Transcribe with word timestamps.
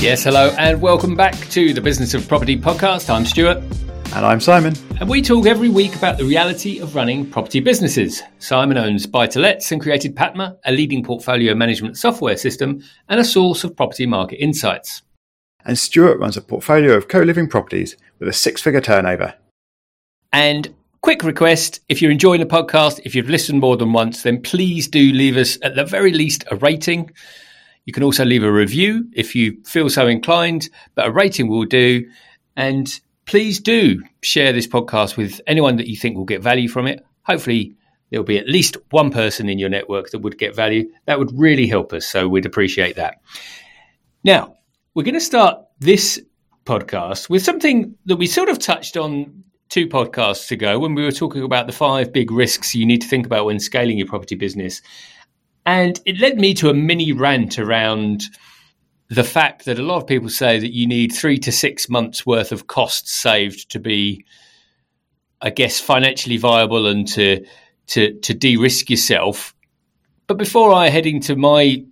Yes, 0.00 0.24
hello, 0.24 0.48
and 0.56 0.80
welcome 0.80 1.14
back 1.14 1.36
to 1.50 1.74
the 1.74 1.80
Business 1.82 2.14
of 2.14 2.26
Property 2.26 2.56
podcast. 2.56 3.10
I'm 3.14 3.26
Stuart. 3.26 3.58
And 4.14 4.24
I'm 4.24 4.40
Simon. 4.40 4.74
And 4.98 5.10
we 5.10 5.20
talk 5.20 5.44
every 5.44 5.68
week 5.68 5.94
about 5.94 6.16
the 6.16 6.24
reality 6.24 6.78
of 6.78 6.94
running 6.94 7.30
property 7.30 7.60
businesses. 7.60 8.22
Simon 8.38 8.78
owns 8.78 9.06
Buy 9.06 9.26
to 9.26 9.40
Lets 9.40 9.70
and 9.70 9.78
created 9.78 10.16
PaTMa, 10.16 10.56
a 10.64 10.72
leading 10.72 11.04
portfolio 11.04 11.54
management 11.54 11.98
software 11.98 12.38
system 12.38 12.82
and 13.10 13.20
a 13.20 13.24
source 13.24 13.62
of 13.62 13.76
property 13.76 14.06
market 14.06 14.42
insights. 14.42 15.02
And 15.66 15.78
Stuart 15.78 16.18
runs 16.18 16.38
a 16.38 16.40
portfolio 16.40 16.94
of 16.94 17.08
co 17.08 17.20
living 17.20 17.46
properties 17.46 17.98
with 18.18 18.28
a 18.30 18.32
six 18.32 18.62
figure 18.62 18.80
turnover. 18.80 19.34
And 20.32 20.74
quick 21.02 21.22
request 21.22 21.80
if 21.90 22.00
you're 22.00 22.10
enjoying 22.10 22.40
the 22.40 22.46
podcast, 22.46 23.00
if 23.04 23.14
you've 23.14 23.28
listened 23.28 23.60
more 23.60 23.76
than 23.76 23.92
once, 23.92 24.22
then 24.22 24.40
please 24.40 24.88
do 24.88 25.12
leave 25.12 25.36
us 25.36 25.58
at 25.60 25.74
the 25.74 25.84
very 25.84 26.14
least 26.14 26.44
a 26.50 26.56
rating. 26.56 27.10
You 27.84 27.92
can 27.92 28.02
also 28.02 28.24
leave 28.24 28.44
a 28.44 28.52
review 28.52 29.08
if 29.12 29.34
you 29.34 29.58
feel 29.64 29.88
so 29.88 30.06
inclined, 30.06 30.68
but 30.94 31.06
a 31.06 31.10
rating 31.10 31.48
will 31.48 31.64
do. 31.64 32.08
And 32.56 33.00
please 33.26 33.60
do 33.60 34.02
share 34.22 34.52
this 34.52 34.66
podcast 34.66 35.16
with 35.16 35.40
anyone 35.46 35.76
that 35.76 35.88
you 35.88 35.96
think 35.96 36.16
will 36.16 36.24
get 36.24 36.42
value 36.42 36.68
from 36.68 36.86
it. 36.86 37.04
Hopefully, 37.22 37.74
there'll 38.10 38.24
be 38.24 38.38
at 38.38 38.48
least 38.48 38.76
one 38.90 39.10
person 39.10 39.48
in 39.48 39.58
your 39.58 39.68
network 39.68 40.10
that 40.10 40.18
would 40.18 40.38
get 40.38 40.54
value. 40.54 40.90
That 41.06 41.18
would 41.18 41.30
really 41.38 41.66
help 41.66 41.92
us. 41.92 42.06
So 42.06 42.28
we'd 42.28 42.46
appreciate 42.46 42.96
that. 42.96 43.20
Now, 44.24 44.56
we're 44.94 45.04
going 45.04 45.14
to 45.14 45.20
start 45.20 45.60
this 45.78 46.20
podcast 46.64 47.30
with 47.30 47.42
something 47.42 47.94
that 48.06 48.16
we 48.16 48.26
sort 48.26 48.48
of 48.48 48.58
touched 48.58 48.96
on 48.96 49.44
two 49.70 49.86
podcasts 49.86 50.50
ago 50.50 50.78
when 50.78 50.94
we 50.94 51.04
were 51.04 51.12
talking 51.12 51.42
about 51.42 51.66
the 51.66 51.72
five 51.72 52.12
big 52.12 52.30
risks 52.30 52.74
you 52.74 52.84
need 52.84 53.00
to 53.00 53.08
think 53.08 53.24
about 53.24 53.46
when 53.46 53.60
scaling 53.60 53.96
your 53.96 54.06
property 54.06 54.34
business. 54.34 54.82
And 55.70 56.00
it 56.04 56.18
led 56.18 56.36
me 56.36 56.52
to 56.54 56.68
a 56.68 56.74
mini 56.74 57.12
rant 57.12 57.56
around 57.56 58.24
the 59.08 59.22
fact 59.22 59.66
that 59.66 59.78
a 59.78 59.84
lot 59.84 59.98
of 59.98 60.08
people 60.08 60.28
say 60.28 60.58
that 60.58 60.74
you 60.74 60.84
need 60.84 61.12
three 61.12 61.38
to 61.38 61.52
six 61.52 61.88
months 61.88 62.26
worth 62.26 62.50
of 62.50 62.66
costs 62.66 63.12
saved 63.12 63.70
to 63.70 63.78
be, 63.78 64.24
I 65.40 65.50
guess, 65.50 65.78
financially 65.78 66.38
viable 66.38 66.88
and 66.88 67.06
to 67.10 67.46
to 67.86 68.18
to 68.18 68.34
de-risk 68.34 68.90
yourself. 68.90 69.54
But 70.26 70.38
before 70.38 70.72
I 70.72 70.88
head 70.88 71.06
into 71.06 71.36
my 71.36 71.84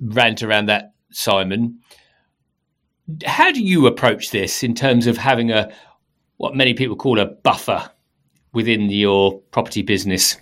rant 0.00 0.42
around 0.42 0.70
that, 0.70 0.94
Simon, 1.10 1.80
how 3.26 3.52
do 3.52 3.62
you 3.62 3.86
approach 3.86 4.30
this 4.30 4.62
in 4.62 4.74
terms 4.74 5.06
of 5.06 5.18
having 5.18 5.50
a 5.50 5.70
what 6.38 6.54
many 6.54 6.72
people 6.72 6.96
call 6.96 7.20
a 7.20 7.26
buffer 7.26 7.90
within 8.54 8.88
your 8.88 9.40
property 9.50 9.82
business? 9.82 10.38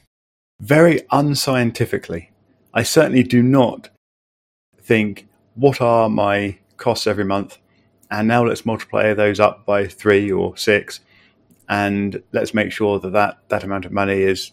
Very 0.60 1.02
unscientifically. 1.10 2.30
I 2.74 2.82
certainly 2.82 3.22
do 3.22 3.40
not 3.40 3.88
think 4.76 5.28
what 5.54 5.80
are 5.80 6.10
my 6.10 6.58
costs 6.76 7.06
every 7.06 7.24
month, 7.24 7.58
and 8.10 8.26
now 8.26 8.44
let's 8.44 8.66
multiply 8.66 9.14
those 9.14 9.38
up 9.38 9.64
by 9.64 9.86
three 9.86 10.30
or 10.32 10.56
six, 10.56 10.98
and 11.68 12.20
let's 12.32 12.52
make 12.52 12.72
sure 12.72 12.98
that 12.98 13.12
that, 13.12 13.38
that 13.48 13.62
amount 13.62 13.84
of 13.84 13.92
money 13.92 14.22
is 14.22 14.50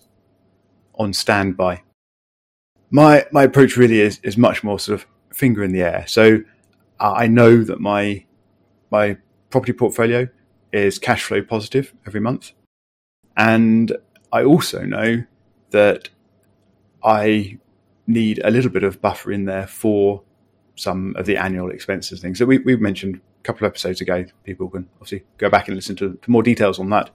on 0.94 1.13
standby. 1.13 1.81
My 2.91 3.25
my 3.31 3.44
approach 3.44 3.75
really 3.75 4.02
is 4.02 4.19
is 4.22 4.38
much 4.38 4.63
more 4.63 4.78
sort 4.78 5.02
of 5.02 5.08
finger 5.33 5.63
in 5.63 5.72
the 5.72 5.81
air. 5.81 6.06
So 6.08 6.41
uh, 7.00 7.13
I 7.13 7.25
know 7.25 7.63
that 7.63 7.80
my 7.80 8.25
my 8.91 9.17
property 9.50 9.73
portfolio 9.73 10.28
is 10.72 11.00
cash 11.00 11.23
flow 11.23 11.41
positive 11.41 11.94
every 12.06 12.19
month, 12.19 12.52
and 13.35 13.97
I 14.31 14.44
also 14.44 14.83
know 14.83 15.23
that 15.72 16.09
I 17.03 17.58
need 18.12 18.40
a 18.44 18.52
little 18.52 18.72
bit 18.72 18.84
of 18.84 19.02
buffer 19.02 19.31
in 19.31 19.45
there 19.45 19.67
for 19.67 20.23
some 20.76 21.16
of 21.17 21.26
the 21.26 21.38
annual 21.38 21.70
expenses 21.70 22.22
things. 22.22 22.40
So 22.40 22.45
we, 22.45 22.59
we 22.59 22.76
mentioned 22.76 23.16
a 23.16 23.44
couple 23.44 23.66
of 23.66 23.72
episodes 23.72 24.02
ago. 24.02 24.26
People 24.44 24.70
can 24.70 24.88
obviously 24.95 25.26
go 25.38 25.50
back 25.50 25.68
and 25.68 25.76
listen 25.76 25.96
to, 25.97 26.18
to 26.22 26.31
more 26.31 26.44
details 26.44 26.80
on 26.80 26.90
that. 26.90 27.09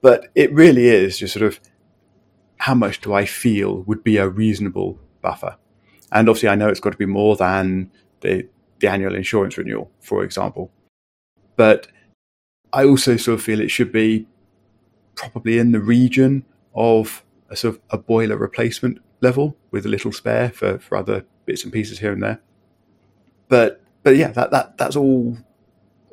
But 0.00 0.28
it 0.34 0.52
really 0.52 0.86
is 0.86 1.18
just 1.18 1.34
sort 1.34 1.46
of 1.46 1.60
how 2.58 2.74
much 2.74 3.00
do 3.00 3.12
I 3.12 3.24
feel 3.24 3.82
would 3.82 4.04
be 4.04 4.16
a 4.16 4.28
reasonable 4.28 4.98
buffer? 5.20 5.56
And 6.10 6.28
obviously, 6.28 6.48
I 6.48 6.54
know 6.54 6.68
it's 6.68 6.80
got 6.80 6.90
to 6.90 6.98
be 6.98 7.06
more 7.06 7.36
than 7.36 7.90
the, 8.20 8.48
the 8.80 8.88
annual 8.88 9.14
insurance 9.14 9.56
renewal, 9.56 9.90
for 10.00 10.24
example. 10.24 10.70
But 11.56 11.88
I 12.72 12.84
also 12.84 13.16
sort 13.16 13.38
of 13.38 13.44
feel 13.44 13.60
it 13.60 13.70
should 13.70 13.92
be 13.92 14.26
probably 15.14 15.58
in 15.58 15.72
the 15.72 15.80
region 15.80 16.44
of 16.74 17.24
a 17.48 17.56
sort 17.56 17.76
of 17.76 17.80
a 17.90 17.98
boiler 17.98 18.36
replacement 18.36 18.98
level 19.22 19.56
with 19.70 19.86
a 19.86 19.88
little 19.88 20.12
spare 20.12 20.50
for, 20.50 20.78
for 20.78 20.96
other 20.96 21.24
bits 21.46 21.64
and 21.64 21.72
pieces 21.72 22.00
here 22.00 22.12
and 22.12 22.22
there. 22.22 22.40
But 23.48 23.80
but 24.02 24.16
yeah, 24.16 24.32
that, 24.32 24.50
that 24.50 24.76
that's 24.76 24.96
all 24.96 25.38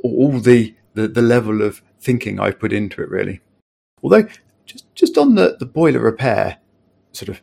all 0.04 0.40
the, 0.40 0.76
the, 0.94 1.08
the 1.08 1.22
level 1.22 1.62
of 1.62 1.82
thinking 2.00 2.40
I've 2.40 2.60
put 2.60 2.72
into 2.72 3.02
it 3.02 3.10
really. 3.10 3.42
Although 4.02 4.28
just 4.66 4.94
just 4.96 5.18
on 5.18 5.36
the, 5.36 5.58
the 5.60 5.66
boiler 5.66 6.00
repair 6.00 6.58
sort 7.12 7.30
of 7.30 7.42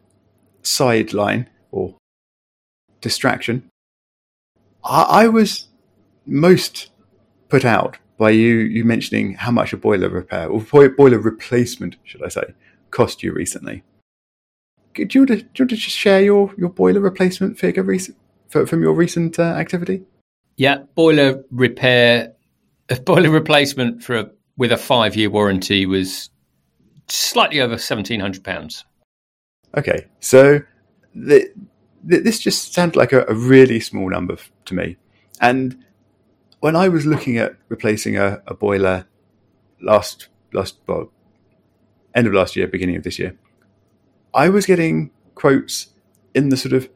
sideline 0.62 1.50
or 1.71 1.97
distraction, 3.00 3.69
I, 4.84 5.03
I 5.03 5.28
was 5.28 5.69
most 6.25 6.91
put 7.49 7.65
out 7.65 7.99
by 8.16 8.31
you 8.31 8.55
you 8.55 8.84
mentioning 8.84 9.34
how 9.34 9.50
much 9.50 9.72
a 9.72 9.76
boiler 9.76 10.09
repair 10.09 10.49
or 10.49 10.60
boiler 10.60 11.19
replacement, 11.19 11.97
should 12.05 12.22
I 12.22 12.28
say, 12.28 12.55
cost 12.91 13.22
you 13.22 13.32
recently 13.32 13.82
do 14.97 15.19
you, 15.19 15.21
want 15.21 15.29
to, 15.29 15.37
do 15.37 15.43
you 15.43 15.62
want 15.62 15.71
to 15.71 15.77
just 15.77 15.97
share 15.97 16.23
your, 16.23 16.53
your 16.57 16.69
boiler 16.69 17.01
replacement 17.01 17.59
figure 17.59 17.83
recent, 17.83 18.17
for, 18.49 18.67
from 18.67 18.83
your 18.83 18.95
recent 18.95 19.39
uh, 19.39 19.43
activity? 19.43 20.03
Yeah, 20.57 20.79
boiler 20.95 21.45
repair, 21.51 22.33
a 22.89 23.01
boiler 23.01 23.31
replacement 23.31 24.03
for 24.03 24.17
a, 24.17 24.31
with 24.56 24.73
a 24.73 24.77
five 24.77 25.17
year 25.17 25.31
warranty 25.31 25.87
was 25.87 26.31
slightly 27.09 27.61
over 27.61 27.79
seventeen 27.79 28.21
hundred 28.21 28.43
pounds. 28.43 28.85
Okay, 29.77 30.06
so 30.21 30.61
the, 31.15 31.51
the, 32.03 32.21
this 32.21 32.39
just 32.39 32.73
sounded 32.73 32.97
like 32.97 33.12
a, 33.12 33.27
a 33.27 33.35
really 33.35 33.81
small 33.81 34.09
number 34.09 34.37
to 34.65 34.75
me, 34.75 34.97
and 35.41 35.85
when 36.61 36.75
I 36.75 36.89
was 36.89 37.05
looking 37.05 37.37
at 37.37 37.55
replacing 37.69 38.17
a, 38.17 38.43
a 38.47 38.55
boiler 38.55 39.06
last 39.83 40.29
last 40.53 40.79
well, 40.87 41.12
end 42.15 42.27
of 42.27 42.33
last 42.33 42.56
year, 42.56 42.67
beginning 42.67 42.97
of 42.97 43.03
this 43.03 43.19
year, 43.19 43.37
I 44.37 44.51
was 44.51 44.67
getting 44.67 45.11
quotes 45.35 45.89
in 46.35 46.51
the 46.51 46.59
sort 46.59 46.75
of 46.75 46.91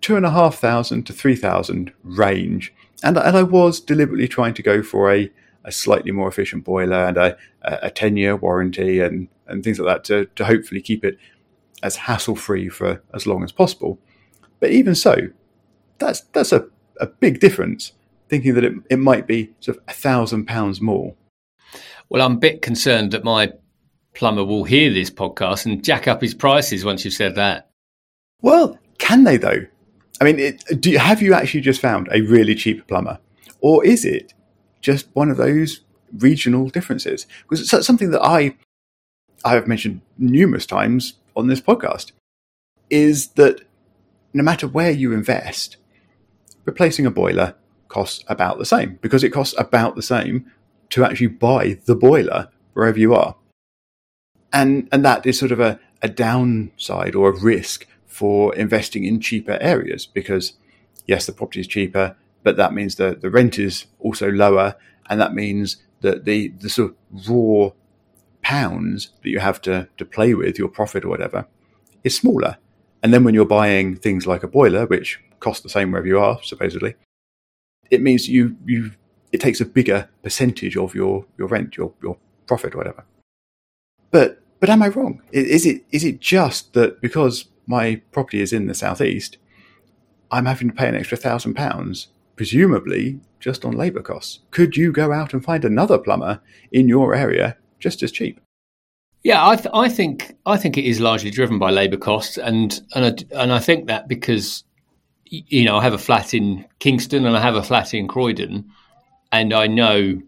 two 0.00 0.16
and 0.16 0.24
a 0.24 0.30
half 0.30 0.54
thousand 0.54 1.04
to 1.06 1.12
three 1.12 1.34
thousand 1.34 1.92
range, 2.04 2.72
and 3.02 3.18
and 3.18 3.36
I 3.36 3.42
was 3.42 3.80
deliberately 3.80 4.28
trying 4.28 4.54
to 4.54 4.62
go 4.62 4.80
for 4.80 5.12
a, 5.12 5.30
a 5.64 5.72
slightly 5.72 6.12
more 6.12 6.28
efficient 6.28 6.64
boiler 6.64 7.06
and 7.06 7.16
a, 7.16 7.36
a 7.62 7.90
ten 7.90 8.16
year 8.16 8.36
warranty 8.36 9.00
and 9.00 9.26
and 9.48 9.64
things 9.64 9.80
like 9.80 9.96
that 9.96 10.04
to 10.04 10.26
to 10.36 10.44
hopefully 10.44 10.80
keep 10.80 11.04
it 11.04 11.18
as 11.82 11.96
hassle 11.96 12.36
free 12.36 12.68
for 12.68 13.02
as 13.12 13.26
long 13.26 13.42
as 13.42 13.50
possible. 13.50 13.98
But 14.60 14.70
even 14.70 14.94
so, 14.94 15.16
that's 15.98 16.20
that's 16.32 16.52
a, 16.52 16.68
a 17.00 17.06
big 17.06 17.40
difference. 17.40 17.92
Thinking 18.28 18.54
that 18.54 18.64
it, 18.64 18.74
it 18.90 18.98
might 18.98 19.26
be 19.26 19.50
sort 19.60 19.76
of 19.76 19.84
a 19.88 19.92
thousand 19.92 20.46
pounds 20.46 20.80
more. 20.80 21.14
Well, 22.08 22.22
I'm 22.22 22.36
a 22.36 22.38
bit 22.38 22.62
concerned 22.62 23.10
that 23.10 23.24
my 23.24 23.52
plumber 24.14 24.44
will 24.44 24.64
hear 24.64 24.92
this 24.92 25.10
podcast 25.10 25.66
and 25.66 25.84
jack 25.84 26.08
up 26.08 26.22
his 26.22 26.34
prices 26.34 26.84
once 26.84 27.04
you've 27.04 27.14
said 27.14 27.34
that. 27.34 27.70
Well, 28.40 28.78
can 28.98 29.24
they 29.24 29.36
though? 29.36 29.66
I 30.20 30.24
mean, 30.24 30.38
it, 30.38 30.80
do 30.80 30.96
have 30.96 31.20
you 31.20 31.34
actually 31.34 31.60
just 31.60 31.80
found 31.80 32.08
a 32.12 32.22
really 32.22 32.54
cheap 32.54 32.86
plumber, 32.86 33.18
or 33.60 33.84
is 33.84 34.04
it 34.04 34.32
just 34.80 35.08
one 35.12 35.30
of 35.30 35.36
those 35.36 35.80
regional 36.18 36.68
differences? 36.68 37.26
Because 37.42 37.72
it's 37.72 37.86
something 37.86 38.10
that 38.12 38.24
I 38.24 38.56
I 39.44 39.54
have 39.54 39.66
mentioned 39.66 40.00
numerous 40.16 40.66
times 40.66 41.14
on 41.36 41.48
this 41.48 41.60
podcast 41.60 42.12
is 42.90 43.28
that 43.28 43.60
no 44.32 44.42
matter 44.42 44.68
where 44.68 44.90
you 44.90 45.12
invest, 45.12 45.76
replacing 46.64 47.06
a 47.06 47.10
boiler 47.10 47.54
costs 47.88 48.24
about 48.28 48.58
the 48.58 48.64
same 48.64 48.98
because 49.02 49.24
it 49.24 49.30
costs 49.30 49.54
about 49.58 49.96
the 49.96 50.02
same 50.02 50.50
to 50.90 51.04
actually 51.04 51.26
buy 51.26 51.78
the 51.86 51.94
boiler 51.94 52.48
wherever 52.72 52.98
you 52.98 53.14
are 53.14 53.36
and 54.54 54.88
and 54.92 55.04
that 55.04 55.26
is 55.26 55.38
sort 55.38 55.52
of 55.52 55.60
a, 55.60 55.78
a 56.00 56.08
downside 56.08 57.14
or 57.14 57.28
a 57.28 57.38
risk 57.38 57.86
for 58.06 58.54
investing 58.54 59.04
in 59.04 59.20
cheaper 59.20 59.58
areas 59.60 60.06
because 60.06 60.54
yes, 61.06 61.26
the 61.26 61.32
property 61.32 61.60
is 61.60 61.66
cheaper, 61.66 62.16
but 62.42 62.56
that 62.56 62.72
means 62.72 62.94
that 62.94 63.20
the 63.20 63.28
rent 63.28 63.58
is 63.58 63.86
also 63.98 64.30
lower, 64.30 64.76
and 65.10 65.20
that 65.20 65.34
means 65.34 65.78
that 66.00 66.24
the 66.24 66.48
the 66.60 66.70
sort 66.70 66.92
of 66.92 67.28
raw 67.28 67.70
pounds 68.42 69.10
that 69.22 69.30
you 69.30 69.40
have 69.40 69.60
to 69.62 69.88
to 69.96 70.04
play 70.04 70.32
with, 70.32 70.58
your 70.58 70.68
profit 70.68 71.04
or 71.04 71.08
whatever, 71.08 71.46
is 72.04 72.16
smaller. 72.16 72.56
And 73.02 73.12
then 73.12 73.24
when 73.24 73.34
you're 73.34 73.44
buying 73.44 73.96
things 73.96 74.26
like 74.26 74.42
a 74.42 74.48
boiler, 74.48 74.86
which 74.86 75.20
cost 75.40 75.62
the 75.62 75.68
same 75.68 75.90
wherever 75.90 76.06
you 76.06 76.18
are, 76.18 76.40
supposedly, 76.42 76.94
it 77.90 78.00
means 78.00 78.28
you 78.28 78.56
you 78.64 78.92
it 79.32 79.40
takes 79.40 79.60
a 79.60 79.66
bigger 79.66 80.08
percentage 80.22 80.76
of 80.76 80.94
your 80.94 81.26
your 81.36 81.48
rent, 81.48 81.76
your 81.76 81.92
your 82.00 82.16
profit 82.46 82.74
or 82.74 82.78
whatever. 82.78 83.04
But 84.12 84.43
but 84.64 84.70
am 84.70 84.82
I 84.82 84.88
wrong? 84.88 85.20
Is 85.30 85.66
it 85.66 85.84
is 85.90 86.04
it 86.04 86.20
just 86.20 86.72
that 86.72 87.02
because 87.02 87.48
my 87.66 88.00
property 88.12 88.40
is 88.40 88.50
in 88.50 88.66
the 88.66 88.72
southeast, 88.72 89.36
I'm 90.30 90.46
having 90.46 90.70
to 90.70 90.74
pay 90.74 90.88
an 90.88 90.94
extra 90.94 91.18
thousand 91.18 91.52
pounds 91.52 92.08
presumably 92.34 93.20
just 93.40 93.66
on 93.66 93.76
labour 93.76 94.00
costs. 94.00 94.38
Could 94.52 94.74
you 94.74 94.90
go 94.90 95.12
out 95.12 95.34
and 95.34 95.44
find 95.44 95.66
another 95.66 95.98
plumber 95.98 96.40
in 96.72 96.88
your 96.88 97.14
area 97.14 97.58
just 97.78 98.02
as 98.02 98.10
cheap? 98.10 98.40
Yeah, 99.22 99.46
I, 99.46 99.56
th- 99.56 99.68
I 99.74 99.90
think 99.90 100.34
I 100.46 100.56
think 100.56 100.78
it 100.78 100.86
is 100.86 100.98
largely 100.98 101.30
driven 101.30 101.58
by 101.58 101.70
labour 101.70 101.98
costs, 101.98 102.38
and 102.38 102.80
and 102.94 103.04
I, 103.04 103.42
and 103.42 103.52
I 103.52 103.58
think 103.58 103.88
that 103.88 104.08
because 104.08 104.64
you 105.26 105.66
know 105.66 105.76
I 105.76 105.82
have 105.82 105.92
a 105.92 105.98
flat 105.98 106.32
in 106.32 106.64
Kingston 106.78 107.26
and 107.26 107.36
I 107.36 107.42
have 107.42 107.54
a 107.54 107.62
flat 107.62 107.92
in 107.92 108.08
Croydon, 108.08 108.64
and 109.30 109.52
I 109.52 109.66
know 109.66 110.22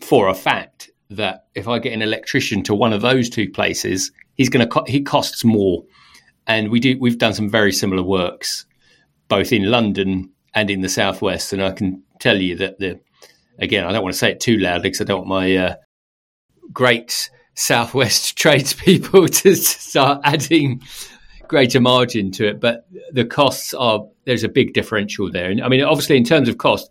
for 0.00 0.28
a 0.28 0.34
fact 0.34 0.90
that 1.10 1.46
if 1.54 1.68
I 1.68 1.78
get 1.78 1.92
an 1.92 2.02
electrician 2.02 2.62
to 2.64 2.74
one 2.74 2.92
of 2.92 3.02
those 3.02 3.28
two 3.28 3.50
places, 3.50 4.12
he's 4.34 4.48
going 4.48 4.66
to 4.66 4.68
co- 4.68 4.84
he 4.86 5.02
costs 5.02 5.44
more, 5.44 5.84
and 6.46 6.70
we 6.70 6.80
do 6.80 6.96
we've 6.98 7.18
done 7.18 7.34
some 7.34 7.50
very 7.50 7.72
similar 7.72 8.02
works, 8.02 8.64
both 9.28 9.52
in 9.52 9.70
London 9.70 10.30
and 10.54 10.70
in 10.70 10.80
the 10.80 10.88
southwest, 10.88 11.52
and 11.52 11.62
I 11.62 11.72
can 11.72 12.02
tell 12.20 12.40
you 12.40 12.56
that 12.56 12.78
the 12.78 13.00
again 13.58 13.84
I 13.84 13.92
don't 13.92 14.02
want 14.02 14.14
to 14.14 14.18
say 14.18 14.30
it 14.30 14.40
too 14.40 14.56
loudly 14.56 14.90
because 14.90 15.00
I 15.00 15.04
don't 15.04 15.26
want 15.26 15.28
my 15.28 15.56
uh, 15.56 15.74
great 16.72 17.30
southwest 17.54 18.36
tradespeople 18.38 19.28
to 19.42 19.56
start 19.56 20.20
adding 20.24 20.80
greater 21.48 21.80
margin 21.80 22.30
to 22.30 22.46
it, 22.46 22.60
but 22.60 22.86
the 23.12 23.24
costs 23.24 23.74
are 23.74 24.06
there's 24.24 24.44
a 24.44 24.48
big 24.48 24.72
differential 24.72 25.30
there. 25.30 25.50
And 25.50 25.60
I 25.60 25.68
mean, 25.68 25.82
obviously, 25.82 26.16
in 26.16 26.24
terms 26.24 26.48
of 26.48 26.58
cost, 26.58 26.88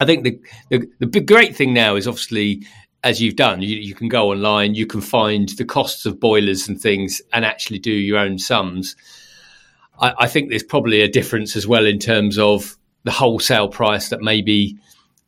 I 0.00 0.04
think 0.04 0.24
the 0.24 0.40
the, 0.70 0.88
the 0.98 1.06
big, 1.06 1.28
great 1.28 1.54
thing 1.54 1.72
now 1.72 1.94
is 1.94 2.08
obviously 2.08 2.66
as 3.06 3.22
you've 3.22 3.36
done, 3.36 3.62
you, 3.62 3.76
you, 3.76 3.94
can 3.94 4.08
go 4.08 4.32
online, 4.32 4.74
you 4.74 4.84
can 4.84 5.00
find 5.00 5.50
the 5.50 5.64
costs 5.64 6.06
of 6.06 6.18
boilers 6.18 6.66
and 6.66 6.80
things, 6.80 7.22
and 7.32 7.44
actually 7.44 7.78
do 7.78 7.92
your 7.92 8.18
own 8.18 8.36
sums. 8.36 8.96
I, 10.00 10.12
I 10.18 10.26
think 10.26 10.50
there's 10.50 10.64
probably 10.64 11.02
a 11.02 11.08
difference 11.08 11.54
as 11.54 11.68
well 11.68 11.86
in 11.86 12.00
terms 12.00 12.36
of 12.36 12.76
the 13.04 13.12
wholesale 13.12 13.68
price 13.68 14.08
that 14.08 14.22
maybe 14.22 14.76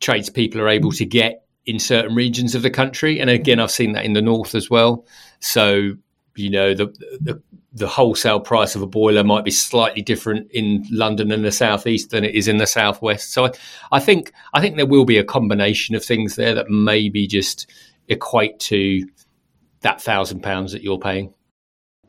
tradespeople 0.01 0.61
are 0.61 0.69
able 0.69 0.91
to 0.91 1.05
get 1.05 1.45
in 1.67 1.79
certain 1.79 2.17
regions 2.17 2.57
of 2.57 2.63
the 2.63 2.71
country, 2.71 3.21
and 3.21 3.31
again, 3.31 3.61
I've 3.61 3.71
seen 3.71 3.93
that 3.93 4.05
in 4.05 4.13
the 4.13 4.23
north 4.23 4.57
as 4.57 4.69
well. 4.69 5.07
So 5.39 5.93
you 6.39 6.51
know 6.51 6.75
the, 6.75 6.87
the 7.21 7.41
the 7.73 7.89
wholesale 7.89 8.41
price 8.41 8.75
of 8.75 8.83
a 8.83 8.87
boiler 8.87 9.23
might 9.23 9.45
be 9.45 9.51
slightly 9.51 10.03
different 10.03 10.51
in 10.53 10.87
London 10.91 11.31
and 11.31 11.45
the 11.45 11.53
southeast 11.53 12.11
than 12.11 12.25
it 12.25 12.35
is 12.35 12.49
in 12.49 12.57
the 12.57 12.67
southwest. 12.67 13.33
So 13.33 13.47
I, 13.47 13.53
I 13.93 14.01
think 14.01 14.33
I 14.55 14.61
think 14.61 14.77
there 14.77 14.87
will 14.87 15.05
be 15.05 15.19
a 15.19 15.25
combination 15.25 15.95
of 15.95 16.05
things 16.05 16.37
there 16.37 16.55
that 16.55 16.71
maybe 16.71 17.27
just 17.27 17.71
equate 18.09 18.59
to 18.61 19.07
that 19.81 20.01
thousand 20.01 20.43
pounds 20.43 20.73
that 20.73 20.83
you're 20.83 20.99
paying. 20.99 21.35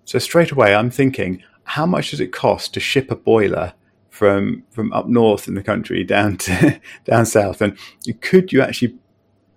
So 0.05 0.17
straight 0.17 0.51
away, 0.51 0.73
I'm 0.73 0.89
thinking, 0.89 1.43
how 1.63 1.85
much 1.85 2.11
does 2.11 2.19
it 2.19 2.31
cost 2.31 2.73
to 2.73 2.79
ship 2.79 3.11
a 3.11 3.15
boiler 3.15 3.73
from 4.09 4.63
from 4.71 4.91
up 4.93 5.07
north 5.07 5.47
in 5.47 5.53
the 5.53 5.63
country 5.63 6.03
down 6.03 6.37
to 6.37 6.79
down 7.05 7.25
south? 7.25 7.61
And 7.61 7.77
could 8.21 8.51
you 8.51 8.61
actually 8.61 8.97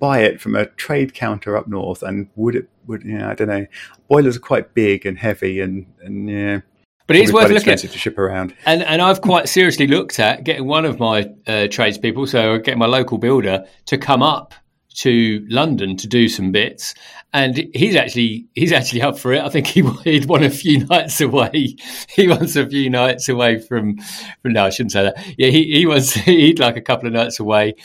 buy 0.02 0.18
it 0.18 0.40
from 0.40 0.56
a 0.56 0.66
trade 0.66 1.14
counter 1.14 1.56
up 1.56 1.68
north, 1.68 2.02
and 2.02 2.28
would 2.34 2.56
it 2.56 2.68
would 2.88 3.04
you 3.04 3.16
know, 3.18 3.28
I 3.28 3.34
don't 3.34 3.46
know. 3.46 3.66
Boilers 4.08 4.36
are 4.36 4.40
quite 4.40 4.74
big 4.74 5.06
and 5.06 5.16
heavy, 5.16 5.60
and 5.60 5.86
and 6.02 6.28
yeah. 6.28 6.60
But 7.06 7.16
it 7.16 7.22
is 7.22 7.32
worth 7.32 7.50
looking 7.50 7.72
at 7.72 7.78
to 7.78 7.88
ship 7.88 8.18
around. 8.18 8.52
And 8.66 8.82
and 8.82 9.00
I've 9.00 9.20
quite 9.20 9.48
seriously 9.48 9.86
looked 9.86 10.18
at 10.18 10.42
getting 10.42 10.66
one 10.66 10.84
of 10.84 10.98
my 10.98 11.30
uh, 11.46 11.68
tradespeople, 11.68 12.26
so 12.26 12.58
getting 12.58 12.80
my 12.80 12.86
local 12.86 13.16
builder 13.16 13.64
to 13.86 13.96
come 13.96 14.24
up 14.24 14.54
to 14.94 15.46
London 15.48 15.96
to 15.96 16.08
do 16.08 16.28
some 16.28 16.50
bits, 16.50 16.94
and 17.32 17.68
he's 17.72 17.94
actually 17.94 18.46
he's 18.56 18.72
actually 18.72 19.02
up 19.02 19.16
for 19.16 19.32
it. 19.32 19.42
I 19.44 19.50
think 19.50 19.68
he 19.68 19.82
he'd 20.02 20.26
want 20.26 20.42
a 20.42 20.50
few 20.50 20.84
nights 20.86 21.20
away. 21.20 21.76
He 22.14 22.28
wants 22.28 22.56
a 22.56 22.66
few 22.66 22.90
nights 22.90 23.28
away 23.28 23.60
from 23.60 23.98
from. 24.42 24.52
No, 24.52 24.66
I 24.66 24.70
shouldn't 24.70 24.92
say 24.92 25.04
that. 25.04 25.34
Yeah, 25.38 25.48
he 25.48 25.72
he 25.72 25.86
wants 25.86 26.12
he'd 26.28 26.58
like 26.58 26.76
a 26.76 26.82
couple 26.82 27.06
of 27.06 27.12
nights 27.12 27.38
away 27.38 27.76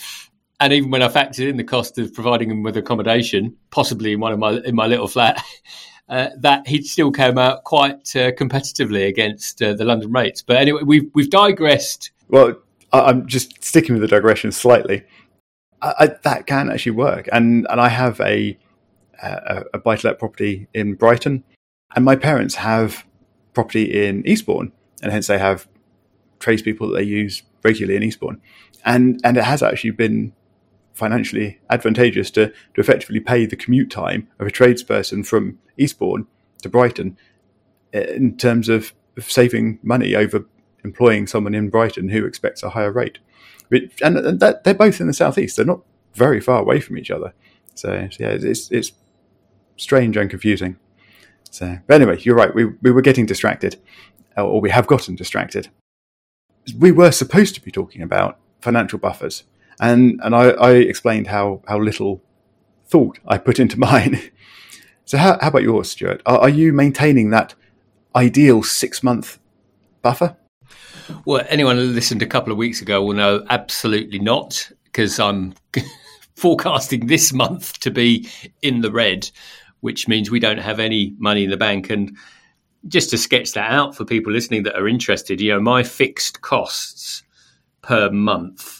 and 0.59 0.73
even 0.73 0.89
when 0.89 1.01
I 1.01 1.07
factored 1.07 1.49
in 1.49 1.57
the 1.57 1.63
cost 1.63 1.97
of 1.97 2.13
providing 2.13 2.49
him 2.49 2.63
with 2.63 2.77
accommodation, 2.77 3.55
possibly 3.69 4.13
in 4.13 4.19
one 4.19 4.33
of 4.33 4.39
my 4.39 4.59
in 4.65 4.75
my 4.75 4.87
little 4.87 5.07
flat, 5.07 5.43
uh, 6.09 6.29
that 6.39 6.67
he 6.67 6.81
still 6.81 7.11
came 7.11 7.37
out 7.37 7.63
quite 7.63 8.15
uh, 8.15 8.31
competitively 8.31 9.07
against 9.07 9.61
uh, 9.61 9.73
the 9.73 9.85
London 9.85 10.11
rates. 10.11 10.41
But 10.41 10.57
anyway, 10.57 10.81
we've 10.83 11.09
we've 11.13 11.29
digressed. 11.29 12.11
Well, 12.29 12.55
I'm 12.91 13.27
just 13.27 13.63
sticking 13.63 13.93
with 13.93 14.01
the 14.01 14.07
digression 14.07 14.51
slightly. 14.51 15.03
I, 15.81 15.93
I, 15.99 16.07
that 16.23 16.47
can 16.47 16.71
actually 16.71 16.93
work, 16.93 17.29
and 17.31 17.67
and 17.69 17.79
I 17.79 17.89
have 17.89 18.19
a 18.21 18.57
a, 19.21 19.63
a 19.75 19.77
buy 19.79 19.95
to 19.95 20.07
let 20.07 20.19
property 20.19 20.67
in 20.73 20.95
Brighton, 20.95 21.43
and 21.95 22.03
my 22.03 22.15
parents 22.15 22.55
have 22.55 23.05
property 23.53 24.05
in 24.05 24.25
Eastbourne, 24.27 24.71
and 25.03 25.11
hence 25.11 25.27
they 25.27 25.37
have 25.37 25.67
tradespeople 26.39 26.89
that 26.89 26.97
they 26.97 27.03
use 27.03 27.43
regularly 27.63 27.95
in 27.95 28.03
Eastbourne, 28.03 28.41
and 28.85 29.21
and 29.23 29.37
it 29.37 29.43
has 29.43 29.61
actually 29.61 29.91
been 29.91 30.33
financially 30.97 31.59
advantageous 31.69 32.31
to, 32.31 32.47
to 32.47 32.81
effectively 32.81 33.19
pay 33.19 33.45
the 33.45 33.55
commute 33.55 33.91
time 33.91 34.27
of 34.39 34.47
a 34.47 34.51
tradesperson 34.51 35.25
from 35.25 35.59
Eastbourne 35.77 36.25
to 36.63 36.69
Brighton 36.69 37.15
eh, 37.93 38.13
in 38.15 38.35
terms 38.35 38.67
of, 38.67 38.93
of 39.15 39.31
saving 39.31 39.77
money 39.83 40.15
over 40.15 40.45
employing 40.83 41.27
someone 41.27 41.53
in 41.53 41.69
Brighton 41.69 42.09
who 42.09 42.25
expects 42.25 42.63
a 42.63 42.71
higher 42.71 42.91
rate. 42.91 43.19
And 44.01 44.39
that, 44.39 44.63
they're 44.63 44.73
both 44.73 44.99
in 44.99 45.07
the 45.07 45.13
southeast. 45.13 45.55
They're 45.55 45.65
not 45.65 45.81
very 46.15 46.41
far 46.41 46.61
away 46.61 46.79
from 46.79 46.97
each 46.97 47.11
other. 47.11 47.33
So, 47.75 48.07
so 48.09 48.23
yeah, 48.23 48.31
it's 48.31 48.71
it's 48.71 48.91
strange 49.75 50.17
and 50.17 50.29
confusing. 50.29 50.77
So, 51.51 51.77
but 51.85 52.01
anyway, 52.01 52.19
you're 52.21 52.35
right. 52.35 52.55
We 52.55 52.65
we 52.81 52.91
were 52.91 53.01
getting 53.01 53.27
distracted, 53.27 53.79
or 54.35 54.61
we 54.61 54.71
have 54.71 54.87
gotten 54.87 55.15
distracted. 55.15 55.67
We 56.79 56.91
were 56.91 57.11
supposed 57.11 57.53
to 57.55 57.61
be 57.61 57.71
talking 57.71 58.01
about 58.01 58.39
financial 58.61 58.99
buffers, 58.99 59.43
and 59.79 60.19
and 60.23 60.35
I, 60.35 60.49
I 60.49 60.71
explained 60.73 61.27
how 61.27 61.61
how 61.67 61.79
little 61.79 62.21
thought 62.85 63.19
I 63.27 63.37
put 63.37 63.59
into 63.59 63.79
mine. 63.91 64.19
so 65.05 65.17
how, 65.17 65.37
how 65.39 65.49
about 65.49 65.63
yours, 65.63 65.91
Stuart? 65.91 66.21
Are, 66.25 66.39
are 66.39 66.49
you 66.49 66.73
maintaining 66.73 67.29
that 67.31 67.55
ideal 68.15 68.63
six 68.63 69.03
month 69.03 69.39
buffer? 70.01 70.35
Well, 71.25 71.45
anyone 71.49 71.77
who 71.77 71.83
listened 71.83 72.21
a 72.21 72.27
couple 72.27 72.51
of 72.51 72.57
weeks 72.57 72.81
ago 72.81 73.01
will 73.01 73.13
know 73.13 73.45
absolutely 73.49 74.19
not, 74.19 74.69
because 74.83 75.19
I'm 75.19 75.53
forecasting 76.35 77.07
this 77.07 77.31
month 77.31 77.79
to 77.79 77.91
be 77.91 78.27
in 78.61 78.81
the 78.81 78.91
red, 78.91 79.29
which 79.79 80.07
means 80.07 80.29
we 80.29 80.39
don't 80.39 80.57
have 80.57 80.79
any 80.79 81.15
money 81.17 81.45
in 81.45 81.49
the 81.49 81.57
bank. 81.57 81.89
And 81.89 82.17
just 82.87 83.09
to 83.11 83.17
sketch 83.17 83.53
that 83.53 83.71
out 83.71 83.95
for 83.95 84.03
people 84.03 84.33
listening 84.33 84.63
that 84.63 84.75
are 84.75 84.87
interested, 84.87 85.39
you 85.39 85.53
know, 85.53 85.61
my 85.61 85.83
fixed 85.83 86.41
costs 86.41 87.23
per 87.81 88.09
month 88.11 88.76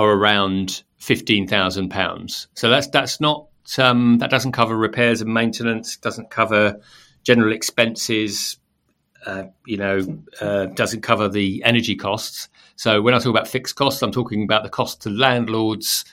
are 0.00 0.10
around 0.10 0.82
fifteen 0.96 1.46
thousand 1.46 1.90
pounds. 1.90 2.48
So 2.54 2.70
that's 2.70 2.88
that's 2.88 3.20
not 3.20 3.48
um, 3.78 4.18
that 4.18 4.30
doesn't 4.30 4.52
cover 4.52 4.76
repairs 4.76 5.20
and 5.20 5.32
maintenance, 5.32 5.96
doesn't 5.96 6.30
cover 6.30 6.80
general 7.22 7.52
expenses, 7.52 8.58
uh, 9.26 9.44
you 9.66 9.76
know, 9.76 10.00
uh, 10.40 10.66
doesn't 10.66 11.02
cover 11.02 11.28
the 11.28 11.62
energy 11.64 11.96
costs. 11.96 12.48
So 12.76 13.02
when 13.02 13.14
I 13.14 13.18
talk 13.18 13.30
about 13.36 13.48
fixed 13.48 13.76
costs, 13.76 14.02
I'm 14.02 14.12
talking 14.12 14.42
about 14.42 14.62
the 14.62 14.70
cost 14.70 15.02
to 15.02 15.10
landlords, 15.10 16.04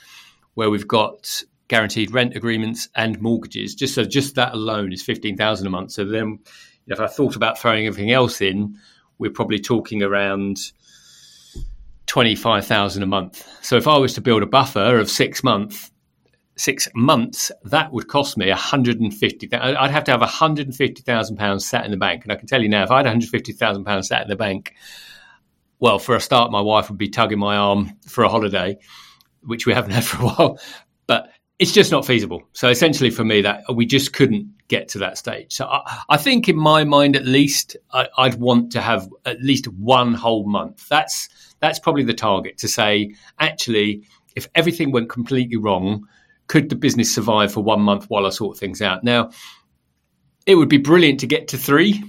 where 0.55 0.69
we've 0.69 0.87
got 0.87 1.43
guaranteed 1.67 2.11
rent 2.11 2.35
agreements 2.35 2.89
and 2.93 3.21
mortgages. 3.21 3.75
Just 3.75 3.95
so 3.95 4.03
just 4.03 4.35
that 4.35 4.53
alone 4.53 4.91
is 4.93 5.03
fifteen 5.03 5.37
thousand 5.37 5.67
a 5.67 5.69
month. 5.69 5.91
So 5.91 6.03
then, 6.05 6.27
you 6.27 6.87
know, 6.87 6.95
if 6.95 6.99
I 6.99 7.07
thought 7.07 7.35
about 7.35 7.57
throwing 7.57 7.87
everything 7.87 8.11
else 8.11 8.41
in, 8.41 8.77
we're 9.17 9.31
probably 9.31 9.59
talking 9.59 10.03
around 10.03 10.57
25,000 12.07 13.03
a 13.03 13.05
month. 13.05 13.47
So 13.61 13.77
if 13.77 13.87
I 13.87 13.97
was 13.97 14.13
to 14.15 14.21
build 14.21 14.43
a 14.43 14.47
buffer 14.47 14.97
of 14.97 15.09
six 15.09 15.43
months, 15.43 15.91
six 16.57 16.87
months, 16.95 17.51
that 17.65 17.91
would 17.91 18.07
cost 18.07 18.37
me 18.37 18.49
150. 18.49 19.53
I'd 19.53 19.91
have 19.91 20.03
to 20.05 20.11
have 20.11 20.21
150,000 20.21 21.37
pounds 21.37 21.65
sat 21.65 21.85
in 21.85 21.91
the 21.91 21.97
bank. 21.97 22.23
And 22.23 22.31
I 22.31 22.35
can 22.35 22.47
tell 22.47 22.61
you 22.61 22.69
now, 22.69 22.83
if 22.83 22.91
I 22.91 22.97
had 22.97 23.05
150,000 23.05 23.83
pounds 23.85 24.07
sat 24.07 24.23
in 24.23 24.27
the 24.29 24.35
bank, 24.35 24.73
well, 25.79 25.99
for 25.99 26.15
a 26.15 26.19
start, 26.19 26.51
my 26.51 26.61
wife 26.61 26.89
would 26.89 26.97
be 26.97 27.09
tugging 27.09 27.39
my 27.39 27.55
arm 27.55 27.93
for 28.07 28.23
a 28.23 28.29
holiday, 28.29 28.77
which 29.41 29.65
we 29.65 29.73
haven't 29.73 29.91
had 29.91 30.05
for 30.05 30.23
a 30.23 30.25
while. 30.29 30.59
But 31.05 31.29
it's 31.59 31.71
just 31.71 31.91
not 31.91 32.05
feasible. 32.05 32.43
So 32.53 32.69
essentially, 32.69 33.09
for 33.09 33.23
me, 33.23 33.41
that 33.41 33.63
we 33.73 33.85
just 33.85 34.13
couldn't 34.13 34.53
get 34.67 34.89
to 34.89 34.99
that 34.99 35.17
stage. 35.17 35.53
So 35.53 35.65
I, 35.65 36.03
I 36.09 36.17
think, 36.17 36.47
in 36.47 36.55
my 36.55 36.83
mind, 36.83 37.15
at 37.15 37.25
least, 37.25 37.75
I, 37.91 38.07
I'd 38.17 38.35
want 38.35 38.71
to 38.73 38.81
have 38.81 39.09
at 39.25 39.41
least 39.41 39.67
one 39.67 40.13
whole 40.13 40.45
month. 40.45 40.87
That's 40.87 41.29
that's 41.59 41.79
probably 41.79 42.03
the 42.03 42.13
target 42.13 42.59
to 42.59 42.67
say, 42.67 43.15
actually, 43.39 44.03
if 44.35 44.47
everything 44.53 44.91
went 44.91 45.09
completely 45.09 45.57
wrong, 45.57 46.07
could 46.45 46.69
the 46.69 46.75
business 46.75 47.13
survive 47.13 47.51
for 47.51 47.63
one 47.63 47.81
month 47.81 48.05
while 48.07 48.27
I 48.27 48.29
sort 48.29 48.57
things 48.57 48.81
out? 48.81 49.03
Now, 49.03 49.31
it 50.45 50.55
would 50.55 50.69
be 50.69 50.77
brilliant 50.77 51.21
to 51.21 51.27
get 51.27 51.47
to 51.49 51.57
three. 51.57 52.03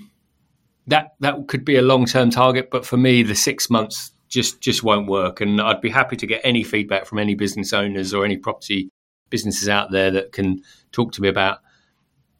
That 0.88 1.14
that 1.20 1.48
could 1.48 1.64
be 1.64 1.76
a 1.76 1.82
long 1.82 2.04
term 2.04 2.28
target, 2.28 2.68
but 2.70 2.84
for 2.84 2.98
me, 2.98 3.22
the 3.22 3.34
six 3.34 3.70
months 3.70 4.12
just 4.28 4.60
just 4.60 4.82
won't 4.82 5.08
work. 5.08 5.40
And 5.40 5.58
I'd 5.58 5.80
be 5.80 5.88
happy 5.88 6.16
to 6.16 6.26
get 6.26 6.42
any 6.44 6.64
feedback 6.64 7.06
from 7.06 7.18
any 7.18 7.34
business 7.34 7.72
owners 7.72 8.12
or 8.12 8.26
any 8.26 8.36
property 8.36 8.90
businesses 9.30 9.68
out 9.68 9.90
there 9.90 10.10
that 10.10 10.32
can 10.32 10.62
talk 10.92 11.12
to 11.12 11.22
me 11.22 11.28
about 11.28 11.58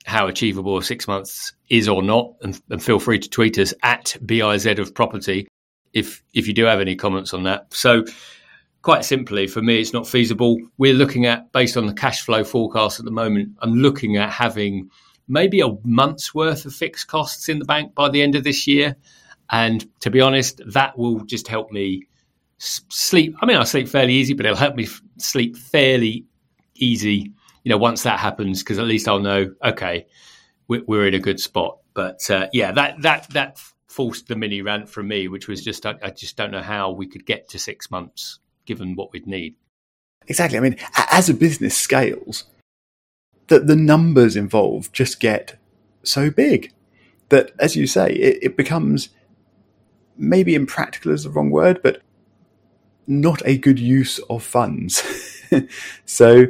how 0.05 0.27
achievable 0.27 0.81
six 0.81 1.07
months 1.07 1.53
is 1.69 1.89
or 1.89 2.03
not, 2.03 2.35
and, 2.43 2.61
and, 2.71 2.83
feel 2.83 2.99
free 2.99 3.19
to 3.19 3.29
tweet 3.29 3.59
us 3.59 3.75
at 3.83 4.17
biz 4.25 4.65
of 4.67 4.95
property 4.95 5.47
if 5.93 6.23
if 6.33 6.49
you 6.49 6.55
do 6.55 6.65
have 6.65 6.81
any 6.81 6.97
comments 6.97 7.35
on 7.35 7.43
that. 7.43 7.73
So 7.75 8.05
quite 8.83 9.05
simply, 9.05 9.47
for 9.47 9.61
me, 9.61 9.81
it's 9.81 9.93
not 9.93 10.07
feasible. 10.07 10.59
We're 10.79 10.95
looking 10.95 11.27
at, 11.27 11.53
based 11.53 11.77
on 11.77 11.87
the 11.87 11.93
cash 11.93 12.23
flow 12.23 12.45
forecast 12.45 12.99
at 12.99 13.05
the 13.05 13.11
moment, 13.11 13.51
I'm 13.61 13.75
looking 13.75 14.17
at 14.17 14.31
having 14.31 14.91
maybe 15.27 15.61
a 15.61 15.77
month's 15.85 16.35
worth 16.35 16.65
of 16.65 16.75
fixed 16.75 17.07
costs 17.07 17.49
in 17.49 17.59
the 17.59 17.65
bank 17.65 17.95
by 17.95 18.09
the 18.09 18.23
end 18.23 18.35
of 18.35 18.45
this 18.45 18.67
year. 18.67 18.97
And 19.51 19.87
to 20.01 20.11
be 20.11 20.21
honest, 20.21 20.61
that 20.67 20.97
will 20.99 21.21
just 21.25 21.49
help 21.49 21.71
me 21.71 22.07
sleep. 22.59 23.37
I 23.41 23.47
mean, 23.47 23.57
I 23.57 23.65
sleep 23.65 23.89
fairly 23.89 24.15
easy, 24.15 24.35
but 24.35 24.47
it'll 24.47 24.57
help 24.57 24.75
me 24.75 24.89
sleep 25.19 25.57
fairly 25.57 26.25
easy, 26.79 27.33
you 27.65 27.71
know, 27.71 27.79
once 27.79 28.03
that 28.03 28.19
happens, 28.19 28.63
because 28.63 28.79
at 28.79 28.87
least 28.87 29.09
I'll 29.09 29.21
know, 29.21 29.55
okay, 29.65 30.07
we're, 30.69 31.07
in 31.07 31.15
a 31.15 31.19
good 31.19 31.41
spot. 31.41 31.79
But 31.95 32.31
uh, 32.31 32.49
yeah, 32.53 32.73
that, 32.73 33.03
that, 33.03 33.29
that 33.31 33.61
forced 33.89 34.29
the 34.29 34.37
mini 34.37 34.63
rant 34.63 34.89
from 34.89 35.09
me, 35.09 35.29
which 35.29 35.49
was 35.49 35.63
just, 35.65 35.87
I, 35.87 35.95
I 36.03 36.11
just 36.11 36.37
don't 36.37 36.51
know 36.51 36.63
how 36.63 36.91
we 36.91 37.07
could 37.07 37.27
get 37.27 37.49
to 37.51 37.59
six 37.59 37.91
months 37.91 38.39
given 38.67 38.95
what 38.95 39.13
we'd 39.13 39.27
need. 39.27 39.57
Exactly. 40.27 40.59
I 40.59 40.61
mean, 40.61 40.77
as 41.11 41.29
a 41.29 41.35
business 41.35 41.77
scales, 41.77 42.45
that 43.49 43.67
the 43.67 43.77
numbers 43.77 44.37
involved 44.37 44.93
just 44.93 45.21
get 45.21 45.59
so 46.03 46.31
big 46.31 46.73
that, 47.31 47.53
as 47.59 47.77
you 47.77 47.87
say, 47.87 48.13
it, 48.13 48.39
it 48.43 48.57
becomes 48.57 49.09
maybe 50.17 50.55
impractical 50.55 51.13
is 51.13 51.25
the 51.25 51.31
wrong 51.31 51.51
word, 51.51 51.81
but 51.83 52.03
not 53.07 53.41
a 53.47 53.57
good 53.57 53.79
use 53.79 54.19
of 54.31 54.43
funds. 54.43 55.03
so, 56.05 56.47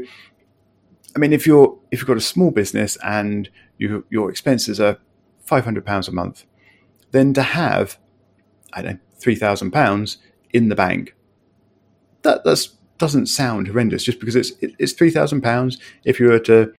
I 1.14 1.18
mean, 1.18 1.32
if 1.32 1.46
you're 1.46 1.78
if 1.90 2.00
you've 2.00 2.08
got 2.08 2.16
a 2.16 2.22
small 2.22 2.50
business 2.50 2.96
and 3.04 3.48
you, 3.78 4.04
your 4.10 4.30
expenses 4.30 4.80
are 4.80 4.98
five 5.44 5.64
hundred 5.64 5.84
pounds 5.86 6.08
a 6.08 6.12
month, 6.12 6.44
then 7.10 7.32
to 7.34 7.42
have 7.42 7.98
I 8.72 8.82
don't 8.82 8.92
know 8.94 9.00
three 9.18 9.34
thousand 9.34 9.72
pounds 9.72 10.18
in 10.52 10.68
the 10.68 10.76
bank 10.76 11.14
that 12.22 12.44
that's, 12.44 12.74
doesn't 12.98 13.26
sound 13.26 13.68
horrendous 13.68 14.02
just 14.02 14.18
because 14.18 14.34
it's 14.34 14.50
it, 14.60 14.72
it's 14.78 14.92
three 14.92 15.10
thousand 15.10 15.40
pounds. 15.40 15.78
If 16.04 16.18
you 16.18 16.26
were 16.26 16.40
to 16.40 16.74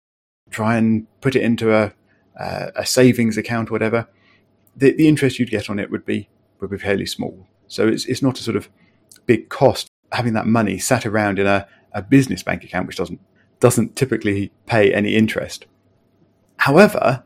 try 0.50 0.76
and 0.76 1.06
put 1.20 1.36
it 1.36 1.42
into 1.42 1.72
a 1.72 1.92
uh, 2.38 2.70
a 2.74 2.84
savings 2.84 3.36
account 3.36 3.70
or 3.70 3.72
whatever, 3.72 4.08
the, 4.76 4.92
the 4.92 5.08
interest 5.08 5.38
you'd 5.38 5.50
get 5.50 5.70
on 5.70 5.78
it 5.78 5.90
would 5.90 6.04
be 6.04 6.28
would 6.60 6.70
be 6.70 6.78
fairly 6.78 7.06
small. 7.06 7.46
So 7.68 7.86
it's 7.86 8.04
it's 8.06 8.22
not 8.22 8.38
a 8.40 8.42
sort 8.42 8.56
of 8.56 8.68
big 9.26 9.48
cost 9.48 9.88
having 10.10 10.32
that 10.32 10.46
money 10.46 10.78
sat 10.78 11.06
around 11.06 11.38
in 11.38 11.46
a, 11.46 11.68
a 11.92 12.02
business 12.02 12.42
bank 12.42 12.64
account 12.64 12.86
which 12.86 12.96
doesn't 12.96 13.20
doesn't 13.60 13.96
typically 13.96 14.52
pay 14.66 14.92
any 14.92 15.16
interest. 15.16 15.66
However, 16.58 17.24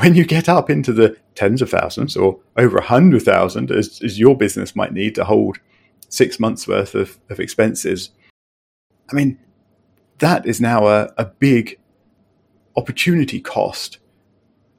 when 0.00 0.14
you 0.14 0.24
get 0.24 0.48
up 0.48 0.70
into 0.70 0.92
the 0.92 1.16
tens 1.34 1.62
of 1.62 1.70
thousands 1.70 2.16
or 2.16 2.38
over 2.56 2.78
a 2.78 2.84
hundred 2.84 3.22
thousand, 3.22 3.70
as, 3.70 4.00
as 4.02 4.18
your 4.18 4.36
business 4.36 4.76
might 4.76 4.92
need 4.92 5.14
to 5.14 5.24
hold 5.24 5.58
six 6.08 6.38
months 6.38 6.68
worth 6.68 6.94
of, 6.94 7.18
of 7.30 7.40
expenses. 7.40 8.10
I 9.10 9.14
mean, 9.14 9.38
that 10.18 10.46
is 10.46 10.60
now 10.60 10.86
a, 10.86 11.12
a 11.16 11.24
big 11.24 11.78
opportunity 12.76 13.40
cost 13.40 13.98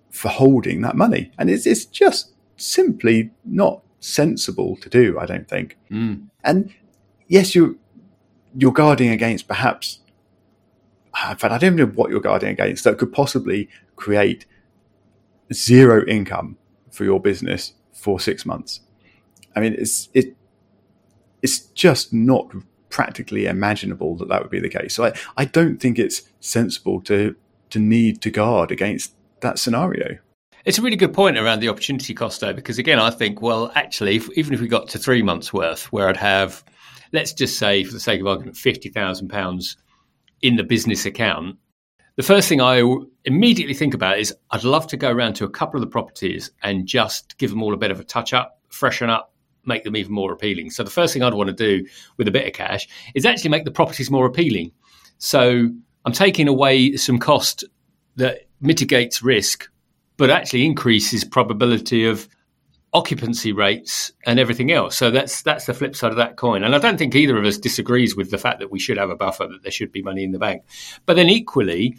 for 0.09 0.29
holding 0.29 0.81
that 0.81 0.95
money. 0.95 1.31
And 1.37 1.49
it's, 1.49 1.65
it's 1.65 1.85
just 1.85 2.33
simply 2.57 3.31
not 3.45 3.83
sensible 3.99 4.75
to 4.77 4.89
do, 4.89 5.17
I 5.19 5.25
don't 5.25 5.47
think. 5.47 5.77
Mm. 5.91 6.27
And 6.43 6.73
yes, 7.27 7.55
you, 7.55 7.79
you're 8.57 8.71
guarding 8.71 9.09
against 9.09 9.47
perhaps, 9.47 9.99
uh, 11.13 11.29
in 11.31 11.37
fact, 11.37 11.53
I 11.53 11.57
don't 11.57 11.75
know 11.75 11.85
what 11.85 12.09
you're 12.09 12.19
guarding 12.19 12.49
against 12.49 12.83
that 12.83 12.97
could 12.97 13.13
possibly 13.13 13.69
create 13.95 14.45
zero 15.53 16.05
income 16.07 16.57
for 16.91 17.03
your 17.03 17.19
business 17.19 17.73
for 17.93 18.19
six 18.19 18.45
months. 18.45 18.81
I 19.55 19.59
mean, 19.59 19.73
it's, 19.73 20.09
it, 20.13 20.35
it's 21.41 21.59
just 21.59 22.13
not 22.13 22.51
practically 22.89 23.45
imaginable 23.45 24.15
that 24.17 24.27
that 24.29 24.41
would 24.41 24.51
be 24.51 24.59
the 24.59 24.69
case. 24.69 24.95
So 24.95 25.05
I, 25.05 25.13
I 25.35 25.45
don't 25.45 25.77
think 25.79 25.99
it's 25.99 26.23
sensible 26.39 27.01
to 27.01 27.35
to 27.69 27.79
need 27.79 28.21
to 28.21 28.31
guard 28.31 28.71
against 28.71 29.13
that 29.41 29.59
scenario. 29.59 30.17
It's 30.63 30.77
a 30.77 30.81
really 30.81 30.95
good 30.95 31.13
point 31.13 31.37
around 31.37 31.59
the 31.59 31.69
opportunity 31.69 32.13
cost, 32.13 32.41
though, 32.41 32.53
because 32.53 32.77
again, 32.77 32.99
I 32.99 33.09
think, 33.09 33.41
well, 33.41 33.71
actually, 33.75 34.15
if, 34.15 34.29
even 34.37 34.53
if 34.53 34.61
we 34.61 34.67
got 34.67 34.87
to 34.89 34.99
three 34.99 35.21
months' 35.21 35.53
worth, 35.53 35.91
where 35.91 36.07
I'd 36.07 36.17
have, 36.17 36.63
let's 37.13 37.33
just 37.33 37.57
say, 37.57 37.83
for 37.83 37.93
the 37.93 37.99
sake 37.99 38.21
of 38.21 38.27
argument, 38.27 38.57
fifty 38.57 38.89
thousand 38.89 39.29
pounds 39.29 39.77
in 40.41 40.55
the 40.55 40.63
business 40.63 41.05
account, 41.05 41.57
the 42.15 42.23
first 42.23 42.49
thing 42.49 42.61
I 42.61 42.83
immediately 43.25 43.73
think 43.73 43.93
about 43.93 44.19
is 44.19 44.33
I'd 44.51 44.63
love 44.63 44.87
to 44.87 44.97
go 44.97 45.11
around 45.11 45.35
to 45.35 45.45
a 45.45 45.49
couple 45.49 45.77
of 45.77 45.81
the 45.81 45.91
properties 45.91 46.51
and 46.63 46.87
just 46.87 47.37
give 47.37 47.49
them 47.51 47.61
all 47.61 47.73
a 47.73 47.77
bit 47.77 47.91
of 47.91 47.99
a 47.99 48.03
touch 48.03 48.33
up, 48.33 48.59
freshen 48.69 49.09
up, 49.09 49.33
make 49.65 49.83
them 49.83 49.95
even 49.95 50.13
more 50.13 50.31
appealing. 50.31 50.71
So 50.71 50.83
the 50.83 50.89
first 50.89 51.13
thing 51.13 51.21
I'd 51.21 51.33
want 51.33 51.49
to 51.49 51.53
do 51.53 51.85
with 52.17 52.27
a 52.27 52.31
bit 52.31 52.47
of 52.47 52.53
cash 52.53 52.87
is 53.13 53.25
actually 53.25 53.51
make 53.51 53.65
the 53.65 53.71
properties 53.71 54.09
more 54.09 54.25
appealing. 54.25 54.71
So 55.19 55.69
I'm 56.05 56.13
taking 56.13 56.47
away 56.47 56.95
some 56.95 57.19
cost 57.19 57.63
that 58.15 58.47
mitigates 58.61 59.21
risk, 59.21 59.69
but 60.15 60.29
actually 60.31 60.65
increases 60.65 61.23
probability 61.23 62.05
of 62.05 62.27
occupancy 62.97 63.51
rates 63.51 64.11
and 64.25 64.39
everything 64.39 64.71
else. 64.71 64.97
So 64.97 65.11
that's 65.11 65.43
that's 65.43 65.67
the 65.67 65.73
flip 65.75 65.95
side 65.95 66.09
of 66.09 66.17
that 66.17 66.35
coin. 66.35 66.63
And 66.63 66.73
I 66.73 66.79
don't 66.79 66.97
think 66.97 67.13
either 67.13 67.37
of 67.37 67.45
us 67.45 67.59
disagrees 67.59 68.15
with 68.15 68.31
the 68.31 68.39
fact 68.39 68.59
that 68.59 68.71
we 68.71 68.79
should 68.79 68.97
have 68.97 69.11
a 69.11 69.15
buffer, 69.15 69.47
that 69.47 69.61
there 69.61 69.71
should 69.71 69.91
be 69.91 70.01
money 70.01 70.23
in 70.23 70.31
the 70.31 70.39
bank. 70.39 70.63
But 71.05 71.15
then 71.15 71.29
equally, 71.29 71.95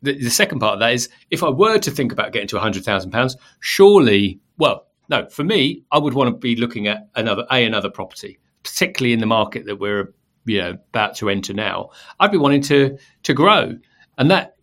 the, 0.00 0.18
the 0.18 0.30
second 0.30 0.60
part 0.60 0.74
of 0.74 0.80
that 0.80 0.94
is 0.94 1.10
if 1.30 1.42
I 1.42 1.50
were 1.50 1.78
to 1.78 1.90
think 1.90 2.10
about 2.10 2.32
getting 2.32 2.48
to 2.48 2.56
£100,000, 2.56 3.36
surely, 3.60 4.40
well, 4.56 4.86
no, 5.10 5.28
for 5.28 5.44
me, 5.44 5.84
I 5.92 5.98
would 5.98 6.14
want 6.14 6.28
to 6.28 6.38
be 6.38 6.56
looking 6.56 6.86
at 6.88 7.08
another 7.14 7.44
a 7.50 7.66
another 7.66 7.90
property, 7.90 8.38
particularly 8.62 9.12
in 9.12 9.20
the 9.20 9.26
market 9.26 9.66
that 9.66 9.76
we're 9.76 10.14
you 10.46 10.58
know 10.58 10.78
about 10.88 11.16
to 11.16 11.28
enter 11.28 11.52
now. 11.52 11.90
I'd 12.18 12.32
be 12.32 12.38
wanting 12.38 12.62
to 12.62 12.96
to 13.24 13.34
grow, 13.34 13.76
and 14.16 14.30
that 14.30 14.56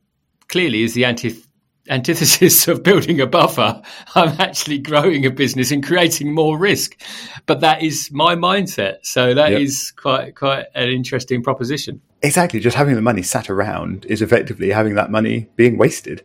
clearly 0.48 0.82
is 0.82 0.96
the 0.96 1.06
anti 1.06 1.36
antithesis 1.92 2.68
of 2.68 2.82
building 2.82 3.22
a 3.22 3.28
buffer. 3.28 3.82
I'm 4.16 4.40
actually 4.40 4.80
growing 4.80 5.26
a 5.26 5.30
business 5.30 5.72
and 5.72 5.86
creating 5.86 6.34
more 6.34 6.58
risk, 6.58 7.00
but 7.46 7.60
that 7.60 7.84
is 7.84 8.10
my 8.12 8.36
mindset. 8.36 9.00
So 9.04 9.34
that 9.36 9.52
yep. 9.52 9.62
is 9.62 9.92
quite 9.92 10.36
quite 10.36 10.66
an 10.74 10.90
interesting 10.90 11.44
proposition. 11.44 12.02
Exactly, 12.24 12.60
just 12.60 12.78
having 12.78 12.96
the 12.96 13.02
money 13.02 13.22
sat 13.22 13.50
around 13.50 14.06
is 14.06 14.22
effectively 14.22 14.72
having 14.72 14.96
that 14.96 15.12
money 15.12 15.50
being 15.56 15.78
wasted. 15.78 16.24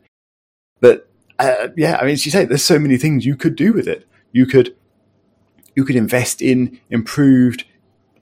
But 0.81 1.11
uh, 1.39 1.69
yeah, 1.77 1.99
I 2.01 2.05
mean, 2.05 2.13
as 2.13 2.25
you 2.25 2.33
say, 2.33 2.45
there's 2.45 2.65
so 2.65 2.79
many 2.79 2.97
things 2.97 3.27
you 3.27 3.37
could 3.37 3.57
do 3.57 3.73
with 3.73 3.89
it. 3.89 4.07
You 4.33 4.47
could 4.47 4.75
you 5.75 5.85
could 5.85 5.97
invest 5.97 6.41
in 6.41 6.81
improved 6.89 7.65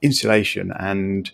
insulation 0.01 0.73
and 0.77 1.31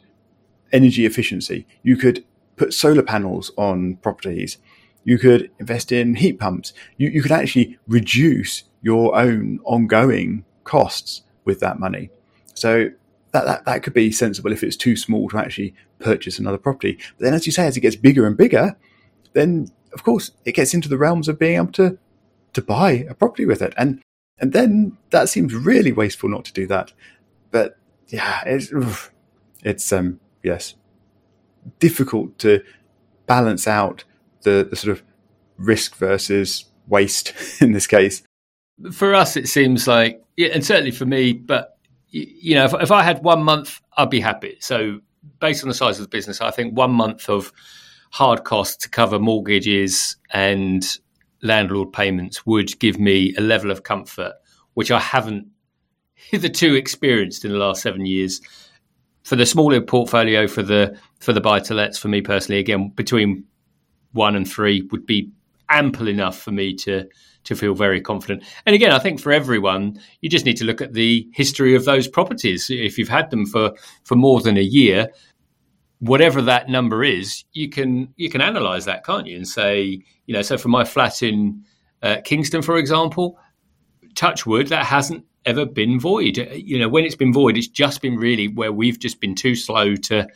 energy 0.72 1.06
efficiency. 1.06 1.66
You 1.84 1.98
could 1.98 2.24
put 2.56 2.74
solar 2.74 3.02
panels 3.02 3.52
on 3.58 3.96
properties. 3.98 4.58
You 5.04 5.18
could 5.18 5.50
invest 5.60 5.92
in 5.92 6.16
heat 6.16 6.40
pumps. 6.40 6.74
You, 6.98 7.10
you 7.10 7.22
could 7.22 7.32
actually 7.32 7.78
reduce 7.88 8.64
your 8.82 9.16
own 9.16 9.60
ongoing 9.64 10.46
costs 10.64 11.24
with 11.46 11.60
that 11.60 11.80
money. 11.80 12.10
So 12.54 12.90
that, 13.32 13.46
that, 13.46 13.66
that 13.66 13.84
could 13.84 13.94
be 13.94 14.12
sensible 14.12 14.52
if 14.52 14.64
it's 14.64 14.76
too 14.76 14.96
small 14.96 15.30
to 15.30 15.38
actually 15.38 15.74
purchase 16.00 16.38
another 16.40 16.58
property. 16.58 17.00
But 17.18 17.26
then, 17.26 17.34
as 17.34 17.46
you 17.46 17.52
say, 17.52 17.66
as 17.66 17.78
it 17.78 17.82
gets 17.82 17.96
bigger 17.96 18.28
and 18.28 18.38
bigger, 18.38 18.78
then 19.34 19.72
of 19.94 20.04
course, 20.04 20.32
it 20.46 20.54
gets 20.54 20.74
into 20.74 20.90
the 20.90 20.98
realms 20.98 21.28
of 21.28 21.40
being 21.40 21.58
able 21.58 21.72
to 21.74 21.98
to 22.54 22.62
buy 22.62 22.92
a 23.10 23.14
property 23.14 23.46
with 23.46 23.62
it, 23.62 23.74
and 23.78 24.02
and 24.40 24.54
then 24.54 24.98
that 25.12 25.30
seems 25.30 25.54
really 25.54 25.92
wasteful 25.92 26.30
not 26.30 26.46
to 26.46 26.54
do 26.54 26.68
that. 26.68 26.94
But 27.50 27.78
yeah, 28.08 28.44
it's 28.46 28.72
it's 29.64 29.92
um 29.92 30.20
yes 30.44 30.76
difficult 31.80 32.38
to 32.40 32.64
balance 33.28 33.68
out 33.68 34.04
the, 34.44 34.68
the 34.70 34.76
sort 34.76 34.98
of 34.98 35.04
risk 35.58 35.96
versus 35.96 36.66
waste 36.88 37.34
in 37.62 37.72
this 37.72 37.88
case. 37.88 38.24
For 38.92 39.14
us, 39.14 39.38
it 39.38 39.48
seems 39.48 39.88
like, 39.88 40.24
yeah, 40.38 40.50
and 40.50 40.66
certainly 40.66 40.92
for 40.92 41.06
me, 41.06 41.34
but 41.34 41.78
you 42.10 42.56
know, 42.56 42.66
if, 42.66 42.74
if 42.74 42.92
I 42.92 43.04
had 43.04 43.24
one 43.24 43.44
month, 43.44 43.80
I'd 43.96 44.10
be 44.10 44.20
happy. 44.20 44.58
So 44.60 45.00
based 45.40 45.64
on 45.64 45.70
the 45.70 45.76
size 45.76 46.00
of 46.00 46.04
the 46.04 46.10
business, 46.10 46.42
I 46.42 46.52
think 46.52 46.76
one 46.76 46.92
month 46.92 47.30
of 47.30 47.54
hard 48.12 48.44
costs 48.44 48.78
to 48.78 48.90
cover 48.90 49.20
mortgages 49.20 50.18
and 50.32 50.86
landlord 51.42 51.94
payments 51.94 52.46
would 52.46 52.78
give 52.80 53.00
me 53.00 53.34
a 53.38 53.42
level 53.42 53.72
of 53.72 53.84
comfort 53.84 54.34
which 54.74 54.92
I 54.92 55.00
haven't 55.00 55.48
hitherto 56.14 56.76
experienced 56.76 57.44
in 57.46 57.52
the 57.52 57.58
last 57.58 57.82
seven 57.82 58.06
years. 58.06 58.42
For 59.24 59.36
the 59.36 59.46
smaller 59.46 59.82
portfolio, 59.82 60.48
for 60.48 60.64
the 60.64 60.98
for 61.20 61.34
the 61.34 61.42
buy 61.42 61.60
to 61.62 61.74
lets, 61.74 61.98
for 61.98 62.08
me 62.08 62.22
personally, 62.22 62.60
again 62.60 62.90
between 62.96 63.44
one 64.14 64.36
and 64.36 64.50
three 64.50 64.88
would 64.92 65.06
be 65.06 65.32
ample 65.70 66.08
enough 66.08 66.38
for 66.38 66.52
me 66.52 66.74
to 66.76 67.06
to 67.44 67.56
feel 67.56 67.74
very 67.74 68.00
confident. 68.00 68.44
And 68.66 68.76
again, 68.76 68.92
I 68.92 69.00
think 69.00 69.20
for 69.20 69.32
everyone, 69.32 70.00
you 70.22 70.30
just 70.30 70.46
need 70.46 70.58
to 70.58 70.66
look 70.66 70.82
at 70.82 70.94
the 70.94 71.28
history 71.34 71.74
of 71.74 71.86
those 71.86 72.08
properties. 72.08 72.70
If 72.70 72.98
you've 72.98 73.10
had 73.10 73.32
them 73.32 73.46
for 73.46 73.72
for 74.04 74.16
more 74.16 74.42
than 74.42 74.58
a 74.58 74.62
year, 74.62 75.10
whatever 76.00 76.42
that 76.42 76.70
number 76.70 77.04
is, 77.04 77.44
you 77.54 77.70
can 77.70 78.14
you 78.18 78.30
can 78.30 78.42
analyze 78.42 78.86
that, 78.86 79.06
can't 79.06 79.28
you? 79.28 79.38
And 79.38 79.48
say, 79.48 80.02
you 80.26 80.34
know, 80.34 80.42
so 80.42 80.58
for 80.58 80.70
my 80.70 80.84
flat 80.84 81.24
in 81.24 81.64
uh, 82.04 82.18
Kingston, 82.24 82.62
for 82.62 82.78
example, 82.78 83.40
touch 84.16 84.46
wood, 84.46 84.68
that 84.68 84.86
hasn't 84.86 85.26
ever 85.46 85.66
been 85.66 86.00
void. 86.00 86.38
You 86.38 86.80
know, 86.80 86.90
when 86.90 87.06
it's 87.06 87.16
been 87.16 87.34
void, 87.34 87.58
it's 87.58 87.68
just 87.68 88.02
been 88.02 88.18
really 88.18 88.48
where 88.48 88.72
we've 88.72 89.00
just 89.00 89.20
been 89.20 89.36
too 89.36 89.56
slow 89.56 89.96
to 89.96 90.28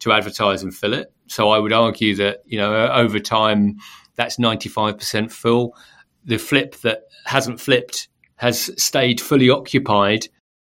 to 0.00 0.12
advertise 0.12 0.62
and 0.62 0.74
fill 0.74 0.94
it. 0.94 1.12
So 1.26 1.50
I 1.50 1.58
would 1.58 1.72
argue 1.72 2.14
that 2.16 2.42
you 2.46 2.58
know 2.58 2.88
over 2.88 3.18
time 3.18 3.78
that's 4.16 4.38
ninety 4.38 4.68
five 4.68 4.98
percent 4.98 5.32
full. 5.32 5.76
The 6.24 6.38
flip 6.38 6.76
that 6.76 7.02
hasn't 7.24 7.60
flipped 7.60 8.08
has 8.36 8.70
stayed 8.82 9.20
fully 9.20 9.50
occupied 9.50 10.28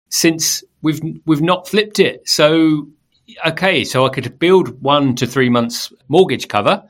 since 0.08 0.62
we've 0.82 1.00
we've 1.26 1.42
not 1.42 1.68
flipped 1.68 1.98
it. 1.98 2.28
So 2.28 2.88
okay, 3.46 3.84
so 3.84 4.04
I 4.04 4.08
could 4.08 4.38
build 4.38 4.80
one 4.82 5.14
to 5.16 5.26
three 5.26 5.48
months 5.48 5.92
mortgage 6.08 6.48
cover, 6.48 6.82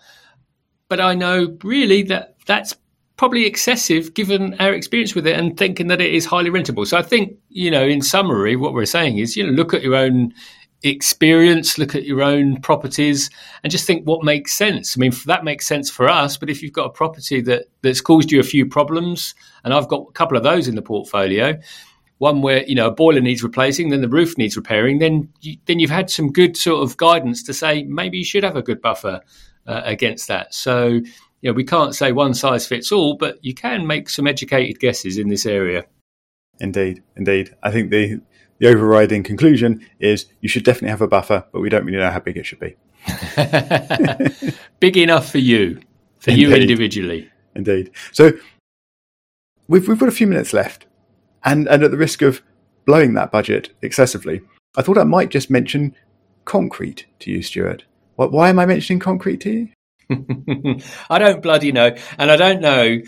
but 0.88 1.00
I 1.00 1.14
know 1.14 1.56
really 1.62 2.02
that 2.04 2.36
that's 2.46 2.74
probably 3.16 3.46
excessive 3.46 4.14
given 4.14 4.54
our 4.58 4.72
experience 4.72 5.14
with 5.14 5.26
it 5.26 5.38
and 5.38 5.56
thinking 5.56 5.86
that 5.88 6.00
it 6.00 6.12
is 6.12 6.24
highly 6.24 6.50
rentable. 6.50 6.84
So 6.84 6.96
I 6.96 7.02
think, 7.02 7.36
you 7.50 7.70
know, 7.70 7.84
in 7.84 8.02
summary, 8.02 8.56
what 8.56 8.72
we're 8.72 8.84
saying 8.84 9.18
is, 9.18 9.36
you 9.36 9.46
know, 9.46 9.52
look 9.52 9.72
at 9.74 9.82
your 9.82 9.94
own 9.94 10.34
experience, 10.84 11.78
look 11.78 11.94
at 11.94 12.04
your 12.04 12.22
own 12.22 12.60
properties 12.60 13.30
and 13.62 13.70
just 13.70 13.86
think 13.86 14.04
what 14.04 14.24
makes 14.24 14.52
sense. 14.52 14.96
I 14.96 14.98
mean, 14.98 15.12
that 15.26 15.44
makes 15.44 15.66
sense 15.66 15.90
for 15.90 16.08
us, 16.08 16.36
but 16.36 16.50
if 16.50 16.62
you've 16.62 16.72
got 16.72 16.86
a 16.86 16.90
property 16.90 17.40
that, 17.42 17.66
that's 17.82 18.00
caused 18.00 18.32
you 18.32 18.40
a 18.40 18.44
few 18.44 18.66
problems, 18.66 19.34
and 19.64 19.72
I've 19.72 19.88
got 19.88 20.06
a 20.08 20.12
couple 20.12 20.36
of 20.36 20.42
those 20.42 20.68
in 20.68 20.74
the 20.74 20.82
portfolio, 20.82 21.58
one 22.18 22.42
where, 22.42 22.64
you 22.66 22.74
know, 22.74 22.86
a 22.86 22.90
boiler 22.90 23.20
needs 23.20 23.42
replacing, 23.42 23.88
then 23.88 24.00
the 24.00 24.08
roof 24.08 24.38
needs 24.38 24.56
repairing, 24.56 24.98
then, 24.98 25.28
you, 25.40 25.56
then 25.66 25.78
you've 25.78 25.90
had 25.90 26.10
some 26.10 26.30
good 26.30 26.56
sort 26.56 26.82
of 26.82 26.96
guidance 26.96 27.42
to 27.44 27.52
say 27.52 27.82
maybe 27.84 28.18
you 28.18 28.24
should 28.24 28.44
have 28.44 28.56
a 28.56 28.62
good 28.62 28.80
buffer 28.80 29.20
uh, 29.66 29.82
against 29.84 30.28
that. 30.28 30.54
So, 30.54 30.86
you 30.86 31.50
know, 31.50 31.52
we 31.52 31.64
can't 31.64 31.94
say 31.94 32.12
one 32.12 32.34
size 32.34 32.66
fits 32.66 32.92
all, 32.92 33.16
but 33.16 33.44
you 33.44 33.54
can 33.54 33.86
make 33.86 34.08
some 34.08 34.26
educated 34.26 34.78
guesses 34.78 35.18
in 35.18 35.28
this 35.28 35.46
area. 35.46 35.84
Indeed, 36.60 37.02
indeed. 37.16 37.56
I 37.62 37.72
think 37.72 37.90
the 37.90 38.20
the 38.62 38.68
overriding 38.68 39.24
conclusion 39.24 39.84
is 39.98 40.26
you 40.40 40.48
should 40.48 40.62
definitely 40.62 40.90
have 40.90 41.00
a 41.00 41.08
buffer, 41.08 41.44
but 41.50 41.60
we 41.60 41.68
don't 41.68 41.84
really 41.84 41.98
know 41.98 42.12
how 42.12 42.20
big 42.20 42.36
it 42.36 42.46
should 42.46 42.60
be. 42.60 42.76
big 44.80 44.96
enough 44.96 45.32
for 45.32 45.38
you, 45.38 45.80
for 46.20 46.30
Indeed. 46.30 46.42
you 46.42 46.54
individually. 46.54 47.30
Indeed. 47.56 47.90
So 48.12 48.30
we've 49.66 49.88
we've 49.88 49.98
got 49.98 50.08
a 50.08 50.12
few 50.12 50.28
minutes 50.28 50.52
left, 50.52 50.86
and 51.44 51.66
and 51.66 51.82
at 51.82 51.90
the 51.90 51.96
risk 51.96 52.22
of 52.22 52.40
blowing 52.86 53.14
that 53.14 53.32
budget 53.32 53.70
excessively, 53.82 54.42
I 54.76 54.82
thought 54.82 54.96
I 54.96 55.02
might 55.02 55.30
just 55.30 55.50
mention 55.50 55.96
concrete 56.44 57.06
to 57.18 57.32
you, 57.32 57.42
Stuart. 57.42 57.82
Why 58.14 58.48
am 58.48 58.60
I 58.60 58.66
mentioning 58.66 59.00
concrete 59.00 59.40
to 59.40 59.50
you? 59.50 59.68
I 61.10 61.18
don't 61.18 61.42
bloody 61.42 61.72
know, 61.72 61.96
and 62.16 62.30
I 62.30 62.36
don't 62.36 62.60
know 62.60 63.00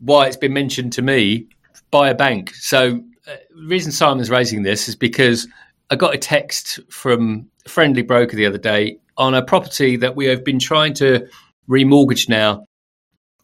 why 0.00 0.26
it's 0.26 0.36
been 0.36 0.54
mentioned 0.54 0.94
to 0.94 1.02
me 1.02 1.46
by 1.92 2.08
a 2.10 2.16
bank. 2.16 2.52
So, 2.56 3.04
the 3.28 3.66
reason 3.66 3.92
Simon's 3.92 4.30
raising 4.30 4.62
this 4.62 4.88
is 4.88 4.96
because 4.96 5.46
I 5.90 5.96
got 5.96 6.14
a 6.14 6.18
text 6.18 6.80
from 6.90 7.50
a 7.66 7.68
friendly 7.68 8.02
broker 8.02 8.36
the 8.36 8.46
other 8.46 8.58
day 8.58 8.98
on 9.16 9.34
a 9.34 9.42
property 9.42 9.96
that 9.96 10.16
we 10.16 10.26
have 10.26 10.44
been 10.44 10.58
trying 10.58 10.94
to 10.94 11.28
remortgage 11.68 12.28
now, 12.28 12.64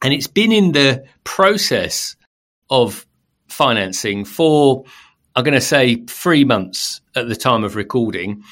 and 0.02 0.14
it's 0.14 0.26
been 0.26 0.52
in 0.52 0.72
the 0.72 1.04
process 1.24 2.16
of 2.70 3.06
financing 3.48 4.24
for 4.24 4.84
I'm 5.36 5.44
going 5.44 5.54
to 5.54 5.60
say 5.60 5.96
three 6.06 6.44
months 6.44 7.00
at 7.14 7.28
the 7.28 7.36
time 7.36 7.64
of 7.64 7.76
recording, 7.76 8.44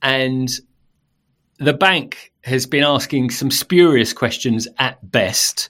and 0.00 0.48
the 1.58 1.74
bank 1.74 2.32
has 2.44 2.66
been 2.66 2.84
asking 2.84 3.30
some 3.30 3.50
spurious 3.50 4.12
questions 4.12 4.68
at 4.78 4.98
best, 5.10 5.68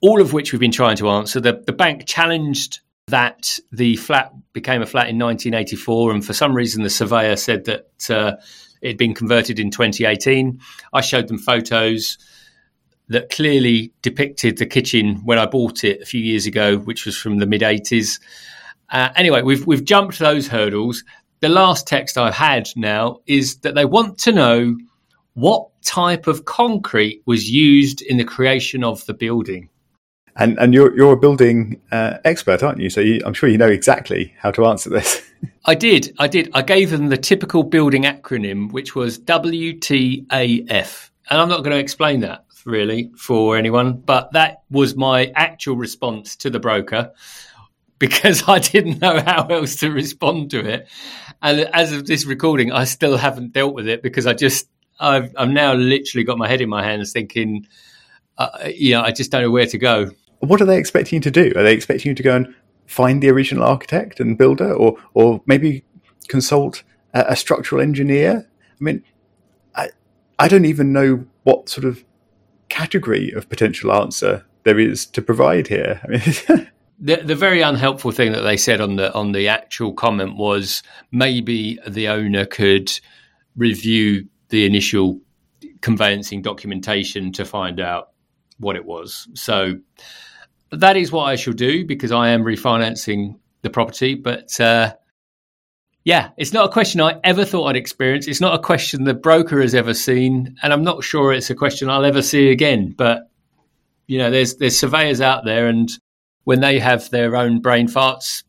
all 0.00 0.20
of 0.20 0.32
which 0.32 0.52
we've 0.52 0.60
been 0.60 0.70
trying 0.70 0.96
to 0.96 1.08
answer. 1.08 1.40
The, 1.40 1.62
the 1.66 1.72
bank 1.72 2.04
challenged 2.06 2.80
that 3.08 3.58
the 3.70 3.96
flat 3.96 4.32
became 4.52 4.82
a 4.82 4.86
flat 4.86 5.08
in 5.08 5.18
1984, 5.18 6.12
and 6.12 6.26
for 6.26 6.32
some 6.32 6.54
reason 6.54 6.82
the 6.82 6.90
surveyor 6.90 7.36
said 7.36 7.64
that 7.66 8.10
uh, 8.10 8.36
it 8.82 8.88
had 8.88 8.98
been 8.98 9.14
converted 9.14 9.60
in 9.60 9.70
2018. 9.70 10.60
I 10.92 11.00
showed 11.00 11.28
them 11.28 11.38
photos 11.38 12.18
that 13.08 13.30
clearly 13.30 13.92
depicted 14.02 14.58
the 14.58 14.66
kitchen 14.66 15.16
when 15.24 15.38
I 15.38 15.46
bought 15.46 15.84
it 15.84 16.02
a 16.02 16.04
few 16.04 16.20
years 16.20 16.46
ago, 16.46 16.78
which 16.78 17.06
was 17.06 17.16
from 17.16 17.38
the 17.38 17.46
mid 17.46 17.60
80s. 17.60 18.20
Uh, 18.90 19.10
anyway, 19.14 19.42
we've 19.42 19.64
we've 19.66 19.84
jumped 19.84 20.18
those 20.18 20.48
hurdles. 20.48 21.04
The 21.40 21.48
last 21.48 21.86
text 21.86 22.18
I've 22.18 22.34
had 22.34 22.70
now 22.74 23.20
is 23.26 23.58
that 23.58 23.76
they 23.76 23.84
want 23.84 24.18
to 24.20 24.32
know 24.32 24.76
what 25.34 25.68
type 25.82 26.26
of 26.26 26.44
concrete 26.44 27.22
was 27.26 27.48
used 27.48 28.02
in 28.02 28.16
the 28.16 28.24
creation 28.24 28.82
of 28.82 29.04
the 29.06 29.14
building? 29.14 29.68
And 30.38 30.58
and 30.58 30.74
you're 30.74 30.94
you're 30.96 31.14
a 31.14 31.16
building 31.16 31.80
uh, 31.90 32.18
expert, 32.24 32.62
aren't 32.62 32.80
you? 32.80 32.90
So 32.90 33.00
you, 33.00 33.20
I'm 33.24 33.34
sure 33.34 33.48
you 33.48 33.58
know 33.58 33.68
exactly 33.68 34.34
how 34.38 34.50
to 34.52 34.66
answer 34.66 34.90
this. 34.90 35.22
I 35.64 35.74
did, 35.74 36.14
I 36.18 36.28
did. 36.28 36.50
I 36.54 36.62
gave 36.62 36.90
them 36.90 37.08
the 37.08 37.16
typical 37.16 37.62
building 37.62 38.04
acronym, 38.04 38.70
which 38.72 38.94
was 38.94 39.18
WTAF, 39.18 41.10
and 41.30 41.40
I'm 41.40 41.48
not 41.48 41.58
going 41.58 41.72
to 41.72 41.78
explain 41.78 42.20
that 42.20 42.46
really 42.66 43.12
for 43.16 43.56
anyone, 43.56 43.96
but 43.96 44.32
that 44.32 44.62
was 44.70 44.96
my 44.96 45.32
actual 45.34 45.76
response 45.76 46.36
to 46.36 46.50
the 46.50 46.60
broker 46.60 47.12
because 47.98 48.46
I 48.46 48.58
didn't 48.58 49.00
know 49.00 49.20
how 49.20 49.46
else 49.46 49.76
to 49.76 49.90
respond 49.90 50.50
to 50.50 50.60
it. 50.60 50.88
And 51.40 51.60
as 51.60 51.92
of 51.92 52.06
this 52.06 52.26
recording, 52.26 52.72
I 52.72 52.84
still 52.84 53.16
haven't 53.16 53.52
dealt 53.52 53.74
with 53.74 53.88
it 53.88 54.02
because 54.02 54.26
I 54.26 54.34
just 54.34 54.68
I've, 54.98 55.32
I've 55.36 55.50
now 55.50 55.74
literally 55.74 56.24
got 56.24 56.38
my 56.38 56.48
head 56.48 56.60
in 56.60 56.68
my 56.68 56.82
hands 56.82 57.12
thinking, 57.12 57.66
uh, 58.38 58.70
you 58.74 58.92
know, 58.92 59.02
I 59.02 59.12
just 59.12 59.30
don't 59.30 59.42
know 59.42 59.50
where 59.50 59.66
to 59.66 59.78
go. 59.78 60.10
What 60.40 60.60
are 60.60 60.64
they 60.66 60.78
expecting 60.78 61.16
you 61.16 61.20
to 61.22 61.30
do? 61.30 61.52
Are 61.56 61.62
they 61.62 61.74
expecting 61.74 62.10
you 62.10 62.14
to 62.14 62.22
go 62.22 62.36
and 62.36 62.54
find 62.86 63.22
the 63.22 63.30
original 63.30 63.64
architect 63.64 64.20
and 64.20 64.38
builder, 64.38 64.72
or 64.72 64.96
or 65.14 65.42
maybe 65.46 65.84
consult 66.28 66.82
a, 67.14 67.24
a 67.28 67.36
structural 67.36 67.80
engineer? 67.80 68.46
I 68.48 68.84
mean, 68.84 69.02
I 69.74 69.90
I 70.38 70.48
don't 70.48 70.66
even 70.66 70.92
know 70.92 71.26
what 71.44 71.68
sort 71.68 71.84
of 71.84 72.04
category 72.68 73.32
of 73.32 73.48
potential 73.48 73.92
answer 73.92 74.44
there 74.64 74.78
is 74.78 75.06
to 75.06 75.22
provide 75.22 75.68
here. 75.68 76.00
I 76.04 76.08
mean. 76.08 76.70
the, 76.98 77.16
the 77.16 77.34
very 77.34 77.62
unhelpful 77.62 78.10
thing 78.10 78.32
that 78.32 78.42
they 78.42 78.56
said 78.56 78.80
on 78.80 78.96
the 78.96 79.12
on 79.14 79.32
the 79.32 79.48
actual 79.48 79.92
comment 79.92 80.36
was 80.36 80.82
maybe 81.12 81.78
the 81.86 82.08
owner 82.08 82.44
could 82.46 82.90
review 83.56 84.28
the 84.48 84.66
initial 84.66 85.20
conveyancing 85.80 86.42
documentation 86.42 87.32
to 87.32 87.44
find 87.44 87.80
out 87.80 88.10
what 88.58 88.76
it 88.76 88.84
was. 88.84 89.28
So 89.34 89.78
that 90.70 90.96
is 90.96 91.12
what 91.12 91.24
I 91.24 91.36
shall 91.36 91.52
do 91.52 91.84
because 91.86 92.12
I 92.12 92.30
am 92.30 92.42
refinancing 92.42 93.38
the 93.62 93.70
property. 93.70 94.14
But 94.14 94.58
uh, 94.60 94.94
yeah, 96.04 96.30
it's 96.36 96.52
not 96.52 96.68
a 96.68 96.72
question 96.72 97.00
I 97.00 97.20
ever 97.24 97.44
thought 97.44 97.66
I'd 97.66 97.76
experience. 97.76 98.28
It's 98.28 98.40
not 98.40 98.58
a 98.58 98.62
question 98.62 99.04
the 99.04 99.14
broker 99.14 99.60
has 99.60 99.74
ever 99.74 99.94
seen, 99.94 100.56
and 100.62 100.72
I'm 100.72 100.84
not 100.84 101.04
sure 101.04 101.32
it's 101.32 101.50
a 101.50 101.54
question 101.54 101.90
I'll 101.90 102.04
ever 102.04 102.22
see 102.22 102.50
again. 102.50 102.94
But 102.96 103.30
you 104.06 104.18
know, 104.18 104.30
there's 104.30 104.56
there's 104.56 104.78
surveyors 104.78 105.20
out 105.20 105.44
there, 105.44 105.66
and 105.66 105.90
when 106.44 106.60
they 106.60 106.78
have 106.78 107.10
their 107.10 107.34
own 107.34 107.60
brain 107.60 107.88
farts, 107.88 108.44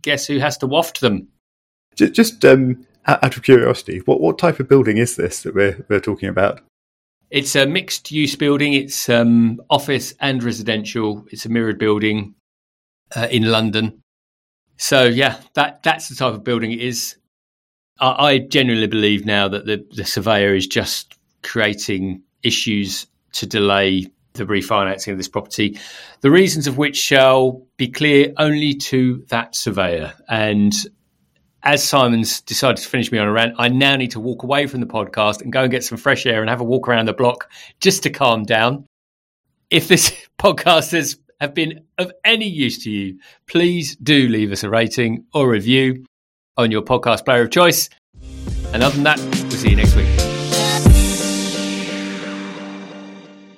guess 0.00 0.26
who 0.26 0.38
has 0.38 0.58
to 0.58 0.66
waft 0.66 1.00
them? 1.00 1.28
Just 1.96 2.44
um, 2.44 2.86
out 3.06 3.36
of 3.36 3.42
curiosity, 3.42 4.00
what, 4.04 4.20
what 4.20 4.38
type 4.38 4.60
of 4.60 4.68
building 4.68 4.98
is 4.98 5.16
this 5.16 5.42
that 5.42 5.54
we're, 5.54 5.84
we're 5.88 6.00
talking 6.00 6.28
about? 6.28 6.60
It's 7.32 7.56
a 7.56 7.66
mixed 7.66 8.12
use 8.12 8.36
building. 8.36 8.74
It's 8.74 9.08
um, 9.08 9.62
office 9.70 10.12
and 10.20 10.42
residential. 10.42 11.24
It's 11.30 11.46
a 11.46 11.48
mirrored 11.48 11.78
building 11.78 12.34
uh, 13.16 13.26
in 13.30 13.50
London. 13.50 14.02
So 14.76 15.04
yeah, 15.04 15.40
that 15.54 15.82
that's 15.82 16.10
the 16.10 16.14
type 16.14 16.34
of 16.34 16.44
building 16.44 16.72
it 16.72 16.80
is. 16.80 17.16
I, 17.98 18.10
I 18.10 18.38
genuinely 18.38 18.86
believe 18.86 19.24
now 19.24 19.48
that 19.48 19.64
the, 19.64 19.82
the 19.92 20.04
surveyor 20.04 20.54
is 20.54 20.66
just 20.66 21.16
creating 21.42 22.22
issues 22.42 23.06
to 23.32 23.46
delay 23.46 24.08
the 24.34 24.44
refinancing 24.44 25.12
of 25.12 25.16
this 25.16 25.28
property, 25.28 25.78
the 26.20 26.30
reasons 26.30 26.66
of 26.66 26.76
which 26.76 26.96
shall 26.96 27.66
be 27.78 27.88
clear 27.88 28.34
only 28.36 28.74
to 28.74 29.24
that 29.28 29.56
surveyor. 29.56 30.12
And 30.28 30.74
as 31.64 31.82
Simon's 31.82 32.40
decided 32.40 32.78
to 32.78 32.88
finish 32.88 33.12
me 33.12 33.18
on 33.18 33.28
a 33.28 33.32
rant, 33.32 33.54
I 33.58 33.68
now 33.68 33.96
need 33.96 34.10
to 34.12 34.20
walk 34.20 34.42
away 34.42 34.66
from 34.66 34.80
the 34.80 34.86
podcast 34.86 35.42
and 35.42 35.52
go 35.52 35.62
and 35.62 35.70
get 35.70 35.84
some 35.84 35.98
fresh 35.98 36.26
air 36.26 36.40
and 36.40 36.50
have 36.50 36.60
a 36.60 36.64
walk 36.64 36.88
around 36.88 37.06
the 37.06 37.12
block 37.12 37.50
just 37.80 38.02
to 38.02 38.10
calm 38.10 38.44
down. 38.44 38.84
If 39.70 39.88
this 39.88 40.12
podcast 40.38 40.92
has 40.92 41.18
have 41.40 41.54
been 41.54 41.82
of 41.98 42.12
any 42.24 42.48
use 42.48 42.84
to 42.84 42.90
you, 42.90 43.18
please 43.48 43.96
do 43.96 44.28
leave 44.28 44.52
us 44.52 44.62
a 44.62 44.70
rating 44.70 45.24
or 45.34 45.48
review 45.48 46.04
on 46.56 46.70
your 46.70 46.82
podcast 46.82 47.24
player 47.24 47.42
of 47.42 47.50
choice. 47.50 47.90
And 48.72 48.82
other 48.82 48.94
than 48.94 49.04
that, 49.04 49.18
we'll 49.18 49.50
see 49.50 49.70
you 49.70 49.76
next 49.76 49.96
week. 49.96 50.31